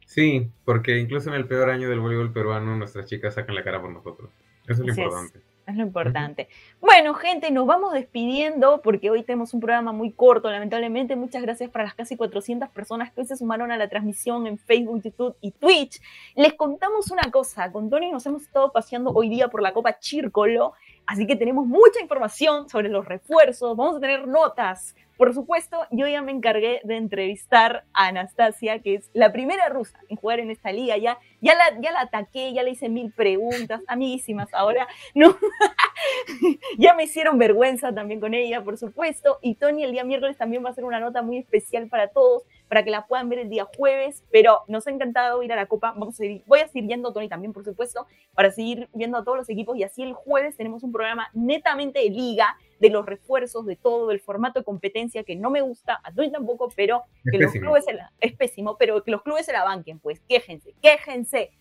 Sí, 0.06 0.48
porque 0.64 1.00
incluso 1.00 1.28
en 1.30 1.34
el 1.34 1.48
peor 1.48 1.70
año 1.70 1.90
del 1.90 1.98
voleibol 1.98 2.32
peruano, 2.32 2.76
nuestras 2.76 3.06
chicas 3.06 3.34
sacan 3.34 3.56
la 3.56 3.64
cara 3.64 3.82
por 3.82 3.90
nosotros. 3.90 4.30
Eso 4.68 4.84
es 4.84 4.86
lo 4.86 4.94
importante. 4.94 5.38
Es 5.38 5.43
lo 5.72 5.82
importante. 5.82 6.48
Bueno, 6.80 7.14
gente, 7.14 7.50
nos 7.50 7.66
vamos 7.66 7.92
despidiendo 7.92 8.80
porque 8.82 9.10
hoy 9.10 9.22
tenemos 9.22 9.54
un 9.54 9.60
programa 9.60 9.92
muy 9.92 10.12
corto, 10.12 10.50
lamentablemente. 10.50 11.16
Muchas 11.16 11.42
gracias 11.42 11.70
para 11.70 11.84
las 11.84 11.94
casi 11.94 12.16
400 12.16 12.68
personas 12.70 13.12
que 13.12 13.22
hoy 13.22 13.26
se 13.26 13.36
sumaron 13.36 13.72
a 13.72 13.76
la 13.76 13.88
transmisión 13.88 14.46
en 14.46 14.58
Facebook, 14.58 15.02
YouTube 15.02 15.36
y 15.40 15.52
Twitch. 15.52 16.00
Les 16.36 16.54
contamos 16.54 17.10
una 17.10 17.30
cosa, 17.30 17.72
con 17.72 17.88
Tony 17.88 18.10
nos 18.10 18.26
hemos 18.26 18.42
estado 18.42 18.72
paseando 18.72 19.10
hoy 19.12 19.28
día 19.28 19.48
por 19.48 19.62
la 19.62 19.72
Copa 19.72 19.98
Chírcolo, 19.98 20.74
así 21.06 21.26
que 21.26 21.36
tenemos 21.36 21.66
mucha 21.66 22.00
información 22.00 22.68
sobre 22.68 22.88
los 22.88 23.04
refuerzos, 23.04 23.76
vamos 23.76 23.96
a 23.96 24.00
tener 24.00 24.26
notas, 24.26 24.94
por 25.16 25.32
supuesto, 25.32 25.86
yo 25.92 26.08
ya 26.08 26.22
me 26.22 26.32
encargué 26.32 26.80
de 26.82 26.96
entrevistar 26.96 27.84
a 27.92 28.08
Anastasia, 28.08 28.80
que 28.80 28.96
es 28.96 29.10
la 29.12 29.30
primera 29.30 29.68
rusa 29.68 29.96
en 30.08 30.16
jugar 30.16 30.40
en 30.40 30.50
esta 30.50 30.72
liga. 30.72 30.96
Ya, 30.96 31.18
ya, 31.40 31.54
la, 31.54 31.80
ya 31.80 31.92
la 31.92 32.00
ataqué, 32.00 32.52
ya 32.52 32.64
le 32.64 32.70
hice 32.70 32.88
mil 32.88 33.12
preguntas, 33.12 33.80
amiguísimas 33.86 34.52
ahora. 34.52 34.88
No, 35.14 35.36
ya 36.78 36.94
me 36.94 37.04
hicieron 37.04 37.38
vergüenza 37.38 37.94
también 37.94 38.18
con 38.18 38.34
ella, 38.34 38.64
por 38.64 38.76
supuesto. 38.76 39.38
Y 39.40 39.54
Tony 39.54 39.84
el 39.84 39.92
día 39.92 40.02
miércoles 40.02 40.36
también 40.36 40.64
va 40.64 40.70
a 40.70 40.72
hacer 40.72 40.84
una 40.84 40.98
nota 40.98 41.22
muy 41.22 41.38
especial 41.38 41.88
para 41.88 42.08
todos, 42.08 42.42
para 42.74 42.82
que 42.82 42.90
la 42.90 43.06
puedan 43.06 43.28
ver 43.28 43.38
el 43.38 43.48
día 43.48 43.68
jueves. 43.76 44.24
Pero 44.32 44.62
nos 44.66 44.88
ha 44.88 44.90
encantado 44.90 45.40
ir 45.44 45.52
a 45.52 45.56
la 45.56 45.66
Copa. 45.66 45.94
Vamos 45.96 46.18
a 46.18 46.24
ir, 46.24 46.42
voy 46.44 46.58
a 46.58 46.66
seguir 46.66 46.88
yendo, 46.88 47.12
Tony 47.12 47.28
también, 47.28 47.52
por 47.52 47.64
supuesto, 47.64 48.08
para 48.34 48.50
seguir 48.50 48.88
viendo 48.92 49.16
a 49.16 49.22
todos 49.22 49.38
los 49.38 49.48
equipos. 49.48 49.76
Y 49.76 49.84
así 49.84 50.02
el 50.02 50.12
jueves 50.12 50.56
tenemos 50.56 50.82
un 50.82 50.90
programa 50.90 51.28
netamente 51.34 52.00
de 52.00 52.10
liga 52.10 52.56
de 52.80 52.90
los 52.90 53.06
refuerzos, 53.06 53.64
de 53.64 53.76
todo, 53.76 54.08
del 54.08 54.18
formato 54.18 54.58
de 54.58 54.64
competencia 54.64 55.22
que 55.22 55.36
no 55.36 55.50
me 55.50 55.60
gusta, 55.60 56.00
a 56.02 56.12
Tony 56.12 56.32
tampoco, 56.32 56.68
pero 56.74 57.04
que 57.30 57.38
los 57.38 57.52
clubes 57.52 57.84
se 57.84 57.92
la, 57.92 58.12
es 58.18 58.34
pésimo, 58.34 58.76
pero 58.76 59.04
que 59.04 59.12
los 59.12 59.22
clubes 59.22 59.46
se 59.46 59.52
la 59.52 59.62
banquen, 59.62 60.00
pues 60.00 60.20
quéjense, 60.28 60.74
quéjense. 60.82 61.52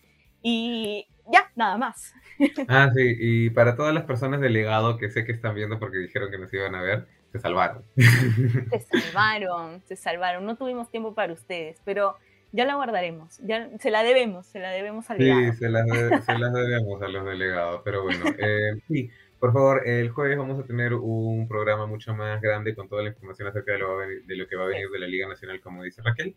Y 0.46 1.08
ya, 1.32 1.50
nada 1.56 1.76
más. 1.76 2.14
Ah, 2.68 2.90
sí, 2.92 3.16
y 3.18 3.50
para 3.50 3.76
todas 3.76 3.94
las 3.94 4.04
personas 4.04 4.40
del 4.40 4.52
legado 4.52 4.98
que 4.98 5.08
sé 5.08 5.24
que 5.24 5.30
están 5.30 5.54
viendo 5.54 5.78
porque 5.78 5.98
dijeron 5.98 6.32
que 6.32 6.38
nos 6.38 6.52
iban 6.52 6.74
a 6.74 6.82
ver, 6.82 7.06
se 7.32 7.38
salvaron. 7.38 7.84
Se 7.96 8.80
salvaron, 8.80 9.80
se 9.84 9.96
salvaron. 9.96 10.44
No 10.44 10.56
tuvimos 10.56 10.90
tiempo 10.90 11.14
para 11.14 11.32
ustedes, 11.32 11.80
pero 11.84 12.16
ya 12.52 12.64
la 12.64 12.74
guardaremos. 12.74 13.38
Ya 13.44 13.70
se 13.78 13.90
la 13.90 14.02
debemos, 14.02 14.46
se 14.46 14.58
la 14.58 14.70
debemos 14.70 15.08
al 15.10 15.18
legado. 15.18 15.52
Sí, 15.52 15.58
se 15.58 15.68
las, 15.68 15.86
debemos 15.86 17.02
a 17.02 17.08
los 17.08 17.24
delegados, 17.24 17.82
pero 17.84 18.02
bueno. 18.02 18.24
Eh, 18.38 18.80
sí, 18.88 19.10
por 19.38 19.52
favor, 19.52 19.86
el 19.86 20.10
jueves 20.10 20.36
vamos 20.36 20.62
a 20.62 20.66
tener 20.66 20.94
un 20.94 21.48
programa 21.48 21.86
mucho 21.86 22.14
más 22.14 22.40
grande 22.40 22.74
con 22.74 22.88
toda 22.88 23.02
la 23.02 23.08
información 23.10 23.48
acerca 23.48 23.72
de 23.72 23.78
lo, 23.78 24.48
que 24.48 24.56
va 24.56 24.64
a 24.64 24.68
venir 24.68 24.88
de 24.90 24.98
la 24.98 25.06
Liga 25.06 25.28
Nacional, 25.28 25.60
como 25.60 25.82
dice 25.82 26.02
Raquel. 26.02 26.36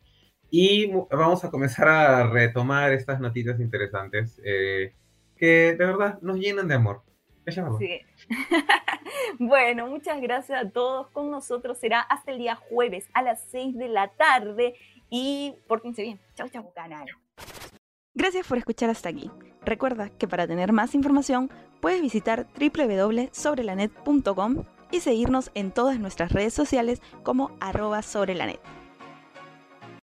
Y 0.49 0.91
vamos 1.11 1.43
a 1.43 1.51
comenzar 1.51 1.87
a 1.87 2.27
retomar 2.27 2.93
estas 2.93 3.19
notitas 3.19 3.59
interesantes 3.59 4.39
eh, 4.45 4.93
que 5.35 5.73
de 5.73 5.85
verdad 5.85 6.19
nos 6.21 6.37
llenan 6.37 6.67
de 6.67 6.75
amor. 6.75 7.01
Sí. 7.79 8.01
bueno, 9.39 9.87
muchas 9.87 10.21
gracias 10.21 10.65
a 10.65 10.69
todos. 10.69 11.09
Con 11.11 11.31
nosotros 11.31 11.77
será 11.77 12.01
hasta 12.01 12.31
el 12.31 12.39
día 12.39 12.55
jueves 12.55 13.07
a 13.13 13.21
las 13.21 13.41
6 13.51 13.77
de 13.77 13.87
la 13.87 14.09
tarde. 14.09 14.75
Y 15.09 15.55
pórtense 15.67 16.01
bien. 16.01 16.19
Chau, 16.35 16.49
chau, 16.49 16.73
canal. 16.73 17.07
Gracias 18.13 18.45
por 18.47 18.57
escuchar 18.57 18.89
hasta 18.89 19.07
aquí. 19.09 19.31
Recuerda 19.63 20.09
que 20.09 20.27
para 20.27 20.45
tener 20.47 20.73
más 20.73 20.95
información 20.95 21.49
puedes 21.81 22.01
visitar 22.01 22.47
www.sobrelanet.com 22.59 24.65
y 24.91 25.01
seguirnos 25.01 25.51
en 25.53 25.71
todas 25.71 25.99
nuestras 25.99 26.31
redes 26.31 26.53
sociales 26.53 27.01
como 27.23 27.51
arroba 27.59 28.01
sobrelanet. 28.01 28.61